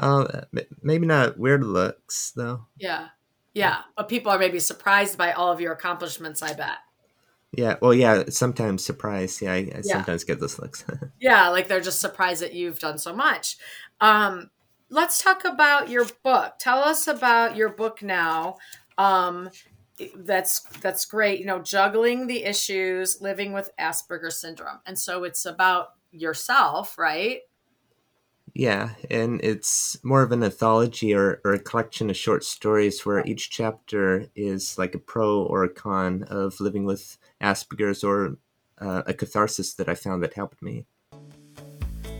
Well, 0.00 0.44
maybe 0.82 1.06
not 1.06 1.38
weird 1.38 1.64
looks 1.64 2.32
though. 2.34 2.66
Yeah. 2.78 3.08
Yeah. 3.52 3.82
But 3.96 4.08
people 4.08 4.32
are 4.32 4.38
maybe 4.38 4.58
surprised 4.58 5.16
by 5.16 5.32
all 5.32 5.52
of 5.52 5.60
your 5.60 5.72
accomplishments, 5.72 6.42
I 6.42 6.52
bet. 6.52 6.78
Yeah. 7.56 7.76
Well, 7.80 7.94
yeah, 7.94 8.24
sometimes 8.28 8.84
surprise. 8.84 9.40
Yeah. 9.40 9.52
I, 9.52 9.56
I 9.56 9.60
yeah. 9.60 9.82
sometimes 9.82 10.24
get 10.24 10.40
those 10.40 10.58
looks. 10.58 10.84
yeah. 11.20 11.48
Like 11.48 11.68
they're 11.68 11.80
just 11.80 12.00
surprised 12.00 12.42
that 12.42 12.54
you've 12.54 12.78
done 12.78 12.98
so 12.98 13.14
much. 13.14 13.56
Um, 14.00 14.50
let's 14.90 15.22
talk 15.22 15.44
about 15.44 15.88
your 15.88 16.06
book. 16.22 16.54
Tell 16.58 16.78
us 16.78 17.06
about 17.06 17.56
your 17.56 17.70
book 17.70 18.02
now. 18.02 18.56
Um, 18.98 19.50
that's 20.16 20.60
that's 20.80 21.04
great 21.04 21.38
you 21.38 21.46
know 21.46 21.60
juggling 21.60 22.26
the 22.26 22.44
issues 22.44 23.20
living 23.20 23.52
with 23.52 23.70
asperger's 23.78 24.40
syndrome 24.40 24.80
and 24.86 24.98
so 24.98 25.22
it's 25.24 25.46
about 25.46 25.90
yourself 26.10 26.98
right 26.98 27.40
yeah 28.54 28.90
and 29.10 29.40
it's 29.42 29.96
more 30.02 30.22
of 30.22 30.32
an 30.32 30.42
anthology 30.42 31.14
or, 31.14 31.40
or 31.44 31.54
a 31.54 31.60
collection 31.60 32.10
of 32.10 32.16
short 32.16 32.42
stories 32.42 33.06
where 33.06 33.24
each 33.24 33.50
chapter 33.50 34.26
is 34.34 34.76
like 34.78 34.94
a 34.94 34.98
pro 34.98 35.42
or 35.42 35.62
a 35.62 35.72
con 35.72 36.24
of 36.24 36.58
living 36.60 36.84
with 36.84 37.16
asperger's 37.42 38.04
or 38.04 38.36
uh, 38.80 39.02
a 39.06 39.14
catharsis 39.14 39.74
that 39.74 39.88
i 39.88 39.94
found 39.94 40.22
that 40.22 40.34
helped 40.34 40.62
me 40.62 40.86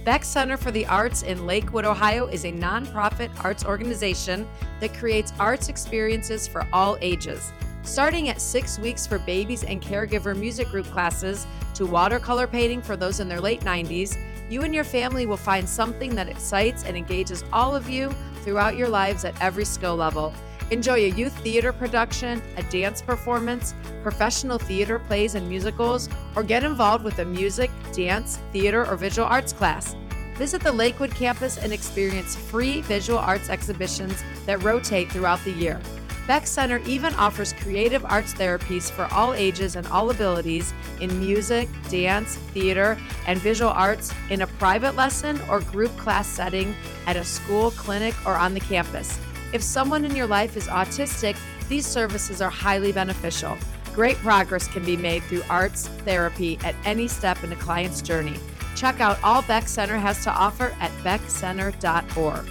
Beck 0.05 0.22
Center 0.22 0.59
for 0.59 0.70
the 0.70 0.85
Arts 0.85 1.22
in 1.22 1.46
Lakewood, 1.46 1.87
Ohio 1.87 2.27
is 2.27 2.44
a 2.44 2.53
nonprofit 2.53 3.31
arts 3.42 3.64
organization 3.64 4.46
that 4.79 4.92
creates 4.92 5.33
arts 5.40 5.70
experiences 5.70 6.46
for 6.46 6.66
all 6.74 6.98
ages. 7.00 7.55
Starting 7.85 8.29
at 8.29 8.38
six 8.38 8.79
weeks 8.79 9.07
for 9.07 9.18
babies 9.20 9.64
and 9.64 9.81
caregiver 9.81 10.37
music 10.37 10.68
group 10.68 10.85
classes 10.87 11.46
to 11.72 11.87
watercolor 11.87 12.46
painting 12.46 12.83
for 12.83 12.96
those 12.96 13.18
in 13.18 13.29
their 13.29 13.40
late 13.40 13.62
90s, 13.62 14.18
you 14.50 14.61
and 14.61 14.74
your 14.74 14.85
family 14.85 15.24
will 15.24 15.38
find 15.38 15.66
something 15.66 16.14
that 16.14 16.29
excites 16.29 16.85
and 16.85 16.98
engages 16.98 17.42
all 17.50 17.74
of 17.74 17.88
you 17.88 18.14
throughout 18.42 18.77
your 18.77 18.88
lives 18.88 19.24
at 19.24 19.40
every 19.40 19.64
skill 19.64 19.96
level. 19.96 20.35
Enjoy 20.74 21.04
a 21.04 21.10
youth 21.10 21.38
theater 21.44 21.72
production, 21.72 22.42
a 22.56 22.62
dance 22.64 23.00
performance, 23.00 23.74
professional 24.02 24.58
theater 24.58 24.98
plays 24.98 25.37
and 25.37 25.48
musicals, 25.48 26.08
or 26.34 26.42
get 26.42 26.64
involved 26.64 27.04
with 27.04 27.20
a 27.20 27.24
music, 27.24 27.70
dance, 27.92 28.40
theater, 28.52 28.84
or 28.84 28.96
visual 28.96 29.28
arts 29.28 29.52
class. 29.52 29.94
Visit 30.34 30.62
the 30.62 30.72
Lakewood 30.72 31.12
campus 31.12 31.58
and 31.58 31.72
experience 31.72 32.34
free 32.34 32.80
visual 32.80 33.20
arts 33.20 33.50
exhibitions 33.50 34.24
that 34.46 34.64
rotate 34.64 35.12
throughout 35.12 35.38
the 35.44 35.52
year. 35.52 35.80
Beck 36.26 36.44
Center 36.44 36.78
even 36.78 37.14
offers 37.14 37.52
creative 37.52 38.04
arts 38.06 38.34
therapies 38.34 38.90
for 38.90 39.06
all 39.14 39.32
ages 39.32 39.76
and 39.76 39.87
all 39.87 40.10
abilities 40.10 40.74
in 41.00 41.20
music, 41.20 41.68
dance, 41.88 42.34
theater, 42.52 42.98
and 43.28 43.38
visual 43.38 43.70
arts 43.70 44.12
in 44.28 44.42
a 44.42 44.48
private 44.58 44.96
lesson 44.96 45.40
or 45.48 45.60
group 45.60 45.96
class 45.96 46.26
setting 46.26 46.74
at 47.06 47.14
a 47.14 47.22
school, 47.22 47.70
clinic, 47.70 48.14
or 48.26 48.34
on 48.34 48.54
the 48.54 48.60
campus. 48.60 49.20
If 49.54 49.62
someone 49.62 50.04
in 50.04 50.16
your 50.16 50.26
life 50.26 50.56
is 50.56 50.66
autistic, 50.66 51.36
these 51.68 51.86
services 51.86 52.42
are 52.42 52.50
highly 52.50 52.90
beneficial. 52.90 53.56
Great 53.94 54.16
progress 54.16 54.66
can 54.66 54.84
be 54.84 54.96
made 54.96 55.22
through 55.22 55.44
arts 55.48 55.86
therapy 55.86 56.58
at 56.64 56.74
any 56.84 57.06
step 57.06 57.44
in 57.44 57.52
a 57.52 57.56
client's 57.56 58.02
journey. 58.02 58.34
Check 58.74 58.98
out 58.98 59.16
all 59.22 59.42
Beck 59.42 59.68
Center 59.68 59.96
has 59.96 60.24
to 60.24 60.32
offer 60.32 60.74
at 60.80 60.90
beckcenter.org. 61.04 62.48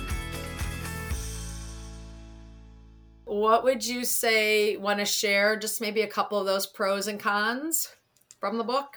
What 3.26 3.66
would 3.66 3.86
you 3.86 4.06
say, 4.06 4.78
want 4.78 5.00
to 5.00 5.06
share 5.06 5.58
just 5.58 5.82
maybe 5.82 6.04
a 6.04 6.08
couple 6.08 6.40
of 6.40 6.46
those 6.46 6.66
pros 6.66 7.08
and 7.08 7.20
cons 7.20 7.94
from 8.40 8.58
the 8.58 8.64
book? 8.64 8.96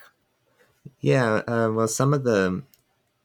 Yeah, 1.01 1.41
uh, 1.45 1.71
well, 1.73 1.89
some 1.89 2.13
of 2.13 2.23
the 2.23 2.63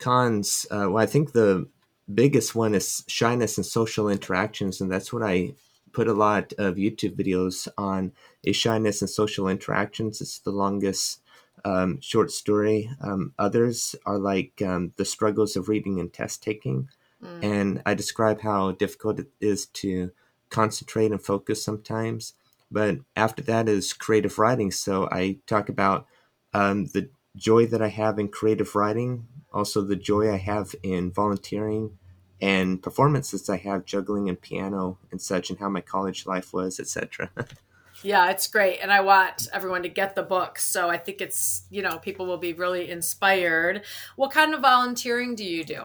cons, 0.01 0.67
uh, 0.73 0.91
well, 0.91 0.99
I 0.99 1.07
think 1.07 1.31
the 1.31 1.69
biggest 2.13 2.55
one 2.55 2.75
is 2.75 3.05
shyness 3.09 3.57
and 3.57 3.67
social 3.67 4.09
interactions, 4.09 4.81
and 4.81 4.91
that's 4.91 5.13
what 5.13 5.23
I 5.23 5.55
put 5.93 6.09
a 6.09 6.15
lot 6.15 6.53
of 6.55 6.77
YouTube 6.77 7.17
videos 7.17 7.69
on. 7.77 8.13
Is 8.43 8.57
shyness 8.57 9.03
and 9.03 9.11
social 9.11 9.49
interactions. 9.49 10.21
It's 10.21 10.39
the 10.39 10.51
longest 10.51 11.21
um, 11.65 12.01
short 12.01 12.31
story. 12.31 12.91
Um, 13.01 13.35
others 13.39 13.95
are 14.05 14.19
like 14.19 14.61
um, 14.63 14.93
the 14.97 15.05
struggles 15.05 15.57
of 15.57 15.69
reading 15.69 16.01
and 16.01 16.13
test 16.13 16.43
taking, 16.43 16.89
mm. 17.23 17.45
and 17.45 17.83
I 17.87 17.95
describe 17.95 18.41
how 18.41 18.73
difficult 18.73 19.21
it 19.21 19.29
is 19.41 19.67
to 19.67 20.11
concentrate 20.51 21.11
and 21.11 21.23
focus 21.23 21.65
sometimes. 21.65 22.35
But 22.71 22.99
after 23.17 23.43
that 23.43 23.69
is 23.69 23.93
creative 23.93 24.39
writing. 24.39 24.71
So 24.71 25.09
I 25.13 25.39
talk 25.47 25.69
about 25.69 26.07
um, 26.55 26.87
the 26.87 27.11
joy 27.37 27.67
that 27.67 27.83
I 27.83 27.89
have 27.89 28.19
in 28.19 28.29
creative 28.29 28.75
writing, 28.75 29.27
also 29.53 29.83
the 29.83 29.97
joy 29.97 30.33
I 30.33 30.37
have 30.37 30.75
in 30.83 31.11
volunteering 31.11 31.99
and 32.43 32.83
performances 32.83 33.49
I 33.49 33.59
have 33.59 33.85
juggling 33.85 34.29
and 34.29 34.41
piano 34.41 34.99
and 35.13 35.23
such, 35.23 35.49
and 35.49 35.61
how 35.61 35.69
my 35.69 35.81
college 35.81 36.27
life 36.27 36.53
was, 36.53 36.81
etc. 36.81 37.31
yeah, 38.03 38.31
it's 38.31 38.49
great, 38.49 38.81
and 38.81 38.93
I 38.93 39.01
want 39.01 39.49
everyone 39.53 39.85
to 39.85 39.89
get 39.89 40.17
the 40.17 40.25
book. 40.25 40.59
So 40.59 40.91
I 40.91 40.99
think 40.99 41.21
it's 41.21 41.63
you 41.71 41.83
know 41.83 41.99
people 41.99 42.27
will 42.27 42.39
be 42.39 42.53
really 42.53 42.91
inspired. 42.91 43.83
What 44.17 44.33
kind 44.33 44.55
of 44.55 44.61
volunteering 44.61 45.37
do 45.37 45.45
you 45.45 45.63
do? 45.63 45.85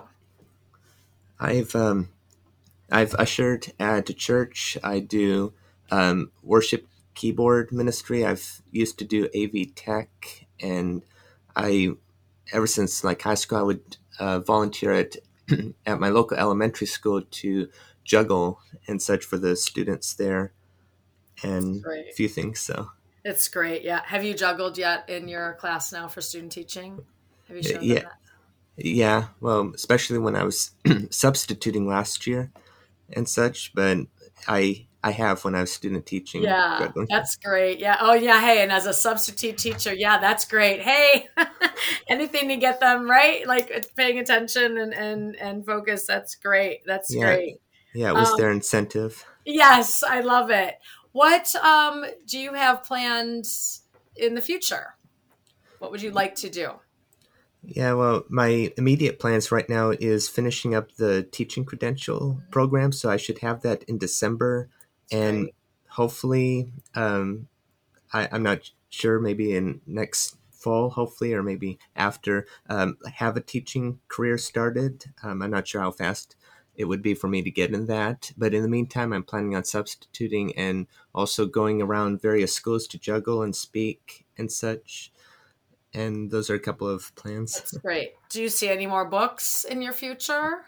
I've 1.39 1.75
um, 1.75 2.09
I've 2.91 3.13
ushered 3.13 3.71
at 3.79 4.09
a 4.09 4.13
church. 4.13 4.79
I 4.83 4.99
do 4.99 5.53
um, 5.91 6.31
worship 6.41 6.87
keyboard 7.13 7.71
ministry. 7.71 8.25
I've 8.25 8.63
used 8.71 8.97
to 8.97 9.05
do 9.05 9.29
AV 9.35 9.75
tech, 9.75 10.47
and 10.59 11.03
I 11.57 11.89
ever 12.53 12.67
since 12.67 13.03
like 13.03 13.21
high 13.21 13.35
school, 13.35 13.57
I 13.57 13.63
would 13.63 13.97
uh, 14.19 14.39
volunteer 14.39 14.93
at 14.93 15.15
at 15.85 15.99
my 15.99 16.09
local 16.09 16.37
elementary 16.37 16.87
school 16.87 17.21
to 17.21 17.69
juggle 18.03 18.59
and 18.87 19.01
such 19.01 19.25
for 19.25 19.37
the 19.37 19.55
students 19.55 20.13
there 20.13 20.53
and 21.43 21.83
a 21.85 22.13
few 22.13 22.27
things 22.27 22.59
so. 22.59 22.91
It's 23.25 23.47
great 23.49 23.83
yeah. 23.83 24.01
Have 24.05 24.23
you 24.23 24.33
juggled 24.33 24.77
yet 24.77 25.09
in 25.09 25.27
your 25.27 25.53
class 25.53 25.91
now 25.91 26.07
for 26.07 26.21
student 26.21 26.51
teaching? 26.51 27.03
Have 27.47 27.57
you 27.57 27.63
shown 27.63 27.83
yeah. 27.83 28.09
yeah 28.75 29.27
well 29.39 29.71
especially 29.73 30.19
when 30.19 30.35
i 30.35 30.43
was 30.43 30.71
substituting 31.09 31.87
last 31.87 32.27
year 32.27 32.51
and 33.13 33.27
such 33.27 33.73
but 33.73 33.97
i 34.47 34.85
I 35.07 35.11
have 35.11 35.45
when 35.45 35.55
I 35.55 35.61
was 35.61 35.71
student 35.71 36.05
teaching. 36.05 36.43
Yeah, 36.43 36.91
that's 37.07 37.37
great. 37.37 37.79
Yeah. 37.79 37.95
Oh, 38.01 38.13
yeah. 38.13 38.41
Hey, 38.41 38.61
and 38.61 38.73
as 38.73 38.85
a 38.85 38.93
substitute 38.93 39.57
teacher, 39.57 39.93
yeah, 39.93 40.19
that's 40.19 40.43
great. 40.43 40.81
Hey, 40.81 41.29
anything 42.09 42.49
to 42.49 42.57
get 42.57 42.81
them 42.81 43.09
right, 43.09 43.47
like 43.47 43.71
uh, 43.73 43.79
paying 43.95 44.19
attention 44.19 44.77
and 44.77 44.93
and 44.93 45.37
and 45.37 45.65
focus. 45.65 46.05
That's 46.05 46.35
great. 46.35 46.81
That's 46.85 47.15
yeah. 47.15 47.21
great. 47.23 47.61
Yeah, 47.95 48.09
it 48.09 48.15
was 48.15 48.31
um, 48.31 48.37
their 48.37 48.51
incentive. 48.51 49.23
Yes, 49.45 50.03
I 50.03 50.19
love 50.19 50.49
it. 50.49 50.75
What 51.13 51.55
um 51.55 52.05
do 52.25 52.37
you 52.37 52.53
have 52.53 52.83
planned 52.83 53.45
in 54.17 54.35
the 54.35 54.41
future? 54.41 54.95
What 55.79 55.91
would 55.91 56.01
you 56.01 56.11
like 56.11 56.35
to 56.35 56.49
do? 56.49 56.71
Yeah, 57.63 57.93
well, 57.93 58.23
my 58.29 58.73
immediate 58.77 59.19
plans 59.19 59.53
right 59.53 59.69
now 59.69 59.91
is 59.91 60.27
finishing 60.27 60.75
up 60.75 60.95
the 60.95 61.23
teaching 61.23 61.63
credential 61.63 62.41
program, 62.51 62.91
so 62.91 63.09
I 63.09 63.17
should 63.17 63.39
have 63.39 63.61
that 63.61 63.83
in 63.83 63.97
December 63.97 64.69
and 65.11 65.43
right. 65.43 65.55
hopefully, 65.89 66.71
um, 66.95 67.47
I, 68.13 68.25
am 68.25 68.43
not 68.43 68.71
sure, 68.89 69.19
maybe 69.19 69.55
in 69.55 69.81
next 69.85 70.37
fall, 70.51 70.89
hopefully, 70.89 71.33
or 71.33 71.43
maybe 71.43 71.79
after, 71.95 72.47
um, 72.69 72.97
have 73.13 73.37
a 73.37 73.41
teaching 73.41 73.99
career 74.07 74.37
started. 74.37 75.05
Um, 75.23 75.41
I'm 75.41 75.51
not 75.51 75.67
sure 75.67 75.81
how 75.81 75.91
fast 75.91 76.35
it 76.77 76.85
would 76.85 77.01
be 77.01 77.15
for 77.15 77.27
me 77.27 77.41
to 77.41 77.51
get 77.51 77.73
in 77.73 77.87
that. 77.87 78.31
But 78.37 78.53
in 78.53 78.61
the 78.61 78.69
meantime, 78.69 79.11
I'm 79.11 79.23
planning 79.23 79.55
on 79.55 79.63
substituting 79.63 80.55
and 80.55 80.87
also 81.13 81.47
going 81.47 81.81
around 81.81 82.21
various 82.21 82.53
schools 82.53 82.87
to 82.87 82.99
juggle 82.99 83.41
and 83.41 83.55
speak 83.55 84.25
and 84.37 84.51
such. 84.51 85.11
And 85.93 86.29
those 86.29 86.49
are 86.49 86.55
a 86.55 86.59
couple 86.59 86.87
of 86.87 87.13
plans. 87.15 87.55
That's 87.55 87.77
great. 87.81 88.13
Do 88.29 88.41
you 88.41 88.49
see 88.49 88.69
any 88.69 88.85
more 88.85 89.05
books 89.05 89.63
in 89.63 89.81
your 89.81 89.93
future? 89.93 90.65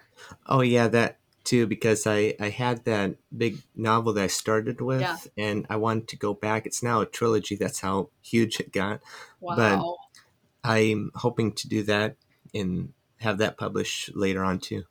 Oh 0.47 0.61
yeah, 0.61 0.87
that 0.87 1.19
too 1.49 1.65
because 1.65 2.05
I 2.05 2.35
I 2.39 2.49
had 2.49 2.85
that 2.85 3.15
big 3.35 3.57
novel 3.75 4.13
that 4.13 4.23
I 4.23 4.27
started 4.27 4.81
with, 4.81 5.01
yeah. 5.01 5.17
and 5.35 5.65
I 5.69 5.77
wanted 5.77 6.07
to 6.09 6.15
go 6.15 6.33
back. 6.33 6.67
It's 6.67 6.83
now 6.83 7.01
a 7.01 7.07
trilogy. 7.07 7.55
That's 7.55 7.79
how 7.79 8.09
huge 8.21 8.59
it 8.59 8.71
got. 8.71 9.01
Wow. 9.39 9.55
But 9.55 10.69
I'm 10.69 11.11
hoping 11.15 11.53
to 11.53 11.67
do 11.67 11.81
that 11.83 12.17
and 12.53 12.93
have 13.17 13.39
that 13.39 13.57
published 13.57 14.15
later 14.15 14.43
on 14.43 14.59
too. 14.59 14.83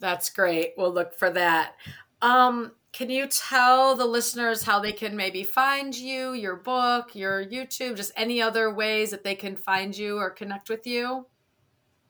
That's 0.00 0.30
great. 0.30 0.74
We'll 0.78 0.94
look 0.94 1.18
for 1.18 1.30
that. 1.30 1.74
Um, 2.22 2.72
can 2.92 3.10
you 3.10 3.26
tell 3.26 3.94
the 3.94 4.06
listeners 4.06 4.62
how 4.62 4.80
they 4.80 4.92
can 4.92 5.14
maybe 5.14 5.44
find 5.44 5.94
you, 5.94 6.32
your 6.32 6.56
book, 6.56 7.14
your 7.14 7.44
YouTube, 7.44 7.96
just 7.96 8.12
any 8.16 8.40
other 8.40 8.72
ways 8.72 9.10
that 9.10 9.24
they 9.24 9.34
can 9.34 9.56
find 9.56 9.96
you 9.96 10.16
or 10.16 10.30
connect 10.30 10.70
with 10.70 10.86
you? 10.86 11.26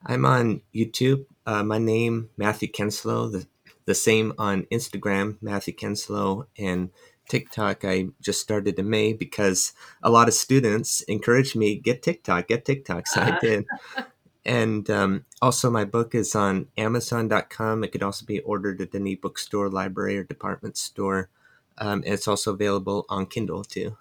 I'm 0.06 0.24
on 0.24 0.62
YouTube. 0.72 1.26
Uh, 1.44 1.64
my 1.64 1.78
name 1.78 2.30
Matthew 2.36 2.68
Kenslow. 2.68 3.32
The 3.32 3.46
the 3.88 3.94
same 3.94 4.34
on 4.36 4.64
Instagram, 4.64 5.38
Matthew 5.40 5.74
Kenslow, 5.74 6.46
and 6.58 6.90
TikTok 7.26 7.86
I 7.86 8.08
just 8.20 8.40
started 8.40 8.78
in 8.78 8.90
May 8.90 9.14
because 9.14 9.72
a 10.02 10.10
lot 10.10 10.28
of 10.28 10.34
students 10.34 11.00
encouraged 11.02 11.56
me 11.56 11.76
get 11.76 12.02
TikTok, 12.02 12.48
get 12.48 12.66
TikTok, 12.66 13.06
so 13.06 13.22
I 13.22 13.38
did. 13.40 13.66
And 14.44 14.88
um, 14.90 15.24
also, 15.42 15.70
my 15.70 15.84
book 15.84 16.14
is 16.14 16.34
on 16.34 16.68
Amazon.com. 16.76 17.82
It 17.82 17.92
could 17.92 18.02
also 18.02 18.24
be 18.24 18.40
ordered 18.40 18.80
at 18.80 18.94
any 18.94 19.14
bookstore, 19.14 19.70
library, 19.70 20.18
or 20.18 20.24
department 20.24 20.76
store. 20.76 21.30
Um, 21.78 22.02
and 22.04 22.14
it's 22.14 22.28
also 22.28 22.52
available 22.52 23.06
on 23.08 23.26
Kindle 23.26 23.64
too. 23.64 23.96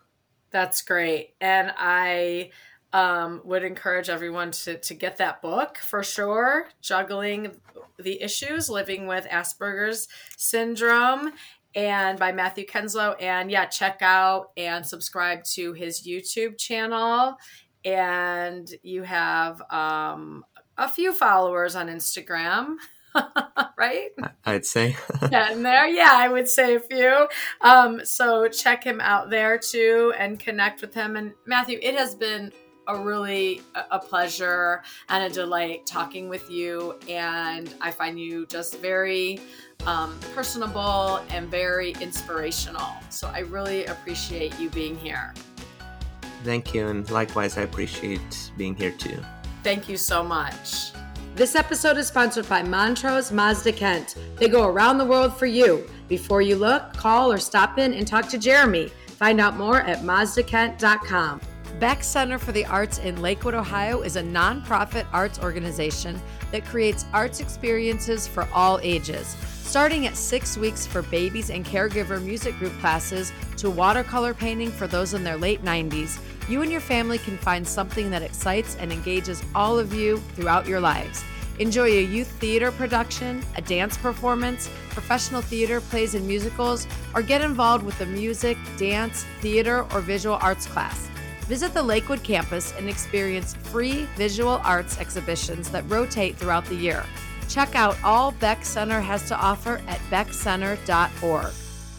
That's 0.52 0.82
great. 0.82 1.34
And 1.40 1.74
I 1.78 2.52
um, 2.94 3.42
would 3.44 3.64
encourage 3.64 4.10
everyone 4.10 4.52
to, 4.52 4.78
to 4.78 4.94
get 4.94 5.18
that 5.18 5.42
book 5.42 5.78
for 5.78 6.04
sure. 6.04 6.70
Juggling 6.82 7.52
the 8.00 8.22
Issues 8.22 8.70
Living 8.70 9.08
with 9.08 9.26
Asperger's 9.26 10.08
Syndrome 10.38 11.32
and 11.76 12.18
by 12.18 12.32
Matthew 12.32 12.66
Kenslow. 12.66 13.16
And 13.22 13.52
yeah, 13.52 13.66
check 13.66 14.00
out 14.02 14.52
and 14.58 14.86
subscribe 14.86 15.44
to 15.46 15.74
his 15.74 16.08
YouTube 16.08 16.58
channel 16.58 17.38
and 17.86 18.70
you 18.84 19.04
have 19.04 19.62
um, 19.72 20.44
a 20.78 20.90
few 20.90 21.14
followers 21.14 21.76
on 21.76 21.88
Instagram. 21.88 22.76
right? 23.78 24.10
I'd 24.46 24.66
say. 24.66 24.96
yeah, 25.32 25.52
and 25.52 25.66
there, 25.66 25.88
yeah, 25.88 26.12
I 26.12 26.28
would 26.30 26.48
say 26.48 26.76
a 26.76 26.80
few. 26.80 27.28
Um, 27.62 28.02
so 28.04 28.48
check 28.48 28.84
him 28.84 29.02
out 29.02 29.30
there 29.30 29.58
too 29.58 30.14
and 30.20 30.40
connect 30.40 30.82
with 30.82 30.94
him. 30.94 31.16
And 31.16 31.34
Matthew, 31.46 31.80
it 31.82 31.96
has 31.96 32.14
been 32.14 32.52
a 32.88 32.98
really 32.98 33.62
a 33.92 34.00
pleasure 34.00 34.82
and 35.10 35.24
a 35.24 35.34
delight 35.34 35.86
talking 35.86 36.30
with 36.30 36.50
you. 36.50 36.96
And 37.10 37.74
I 37.82 37.92
find 37.92 38.20
you 38.20 38.46
just 38.48 38.80
very 38.80 39.40
um, 39.86 40.20
personable 40.34 41.22
and 41.30 41.50
very 41.50 41.92
inspirational. 42.02 42.92
So 43.10 43.28
I 43.28 43.40
really 43.40 43.86
appreciate 43.86 44.58
you 44.60 44.70
being 44.70 44.98
here. 44.98 45.34
Thank 46.44 46.74
you, 46.74 46.88
and 46.88 47.10
likewise, 47.10 47.58
I 47.58 47.64
appreciate 47.64 48.52
being 48.58 48.76
here 48.76 48.92
too. 48.92 49.20
Thank 49.64 49.90
you 49.90 49.98
so 49.98 50.24
much. 50.24 50.92
This 51.36 51.56
episode 51.56 51.98
is 51.98 52.08
sponsored 52.08 52.48
by 52.50 52.64
Montrose 52.64 53.32
Mazda 53.32 53.74
Kent. 53.74 54.16
They 54.38 54.48
go 54.48 54.66
around 54.68 54.98
the 54.98 55.06
world 55.06 55.38
for 55.38 55.46
you. 55.46 55.88
Before 56.08 56.42
you 56.42 56.56
look, 56.56 56.94
call 56.94 57.32
or 57.32 57.38
stop 57.38 57.78
in 57.78 57.94
and 57.94 58.08
talk 58.08 58.28
to 58.30 58.38
Jeremy. 58.38 58.90
Find 59.08 59.40
out 59.40 59.58
more 59.58 59.82
at 59.82 60.00
mazdakent.com. 60.00 61.42
Beck 61.80 62.04
Center 62.04 62.40
for 62.40 62.52
the 62.52 62.66
Arts 62.66 62.98
in 62.98 63.22
Lakewood, 63.22 63.54
Ohio 63.54 64.02
is 64.02 64.16
a 64.16 64.24
nonprofit 64.24 65.06
arts 65.14 65.38
organization 65.38 66.20
that 66.52 66.66
creates 66.66 67.06
arts 67.14 67.40
experiences 67.40 68.28
for 68.28 68.48
all 68.52 68.80
ages. 68.82 69.36
Starting 69.62 70.08
at 70.08 70.18
six 70.18 70.58
weeks 70.58 70.88
for 70.88 71.04
babies 71.04 71.52
and 71.52 71.64
caregiver 71.64 72.20
music 72.20 72.58
group 72.58 72.74
classes 72.80 73.32
to 73.58 73.70
watercolor 73.70 74.34
painting 74.34 74.72
for 74.72 74.88
those 74.88 75.14
in 75.14 75.24
their 75.24 75.38
late 75.38 75.64
90s, 75.64 76.20
you 76.50 76.64
and 76.64 76.72
your 76.72 76.82
family 76.82 77.20
can 77.20 77.38
find 77.38 77.68
something 77.68 78.10
that 78.10 78.24
excites 78.24 78.76
and 78.78 78.92
engages 78.92 79.44
all 79.54 79.78
of 79.78 79.94
you 79.94 80.18
throughout 80.34 80.66
your 80.66 80.80
lives. 80.80 81.24
Enjoy 81.60 81.86
a 81.86 82.04
youth 82.04 82.32
theater 82.40 82.72
production, 82.72 83.44
a 83.56 83.62
dance 83.62 83.98
performance, 83.98 84.68
professional 84.90 85.42
theater, 85.42 85.80
plays, 85.80 86.16
and 86.16 86.26
musicals, 86.26 86.88
or 87.14 87.22
get 87.22 87.42
involved 87.42 87.86
with 87.86 88.02
a 88.02 88.06
music, 88.08 88.58
dance, 88.78 89.26
theater, 89.42 89.86
or 89.94 90.02
visual 90.02 90.40
arts 90.42 90.66
class. 90.66 91.08
Visit 91.48 91.74
the 91.74 91.82
Lakewood 91.82 92.24
campus 92.24 92.74
and 92.78 92.90
experience 92.90 93.54
free 93.54 94.04
visual 94.18 94.60
arts 94.66 95.00
exhibitions 95.00 95.70
that 95.72 95.90
rotate 95.90 96.36
throughout 96.36 96.66
the 96.66 96.76
year. 96.76 97.06
Check 97.48 97.74
out 97.74 97.98
all 98.04 98.32
Beck 98.32 98.66
Center 98.66 99.00
has 99.00 99.26
to 99.30 99.38
offer 99.38 99.82
at 99.88 100.00
beckcenter.org. 100.12 101.54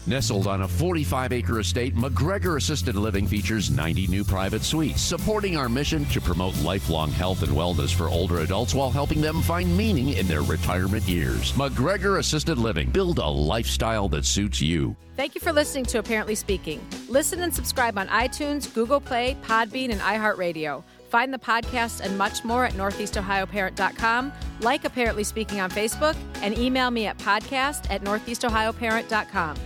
Nestled 0.07 0.47
on 0.47 0.61
a 0.61 0.67
45 0.67 1.33
acre 1.33 1.59
estate, 1.59 1.95
McGregor 1.95 2.57
Assisted 2.57 2.95
Living 2.95 3.27
features 3.27 3.69
90 3.69 4.07
new 4.07 4.23
private 4.23 4.63
suites, 4.63 5.01
supporting 5.01 5.57
our 5.57 5.69
mission 5.69 6.05
to 6.05 6.21
promote 6.21 6.57
lifelong 6.61 7.11
health 7.11 7.43
and 7.43 7.51
wellness 7.51 7.93
for 7.93 8.09
older 8.09 8.39
adults 8.39 8.73
while 8.73 8.91
helping 8.91 9.21
them 9.21 9.41
find 9.41 9.75
meaning 9.77 10.09
in 10.09 10.27
their 10.27 10.41
retirement 10.41 11.03
years. 11.03 11.51
McGregor 11.53 12.19
Assisted 12.19 12.57
Living. 12.57 12.89
Build 12.89 13.19
a 13.19 13.27
lifestyle 13.27 14.07
that 14.09 14.25
suits 14.25 14.61
you. 14.61 14.95
Thank 15.15 15.35
you 15.35 15.41
for 15.41 15.51
listening 15.51 15.85
to 15.87 15.99
Apparently 15.99 16.35
Speaking. 16.35 16.79
Listen 17.09 17.41
and 17.41 17.53
subscribe 17.53 17.97
on 17.97 18.07
iTunes, 18.07 18.73
Google 18.73 19.01
Play, 19.01 19.35
Podbean, 19.43 19.91
and 19.91 19.99
iHeartRadio. 19.99 20.81
Find 21.09 21.33
the 21.33 21.39
podcast 21.39 22.01
and 22.01 22.17
much 22.17 22.45
more 22.45 22.63
at 22.65 22.73
northeastohioparent.com, 22.73 24.31
like 24.61 24.85
Apparently 24.85 25.23
Speaking 25.23 25.59
on 25.59 25.69
Facebook, 25.71 26.15
and 26.35 26.57
email 26.57 26.89
me 26.89 27.07
at 27.07 27.17
podcast 27.17 27.89
at 27.91 28.03
northeastohioparent.com. 28.03 29.57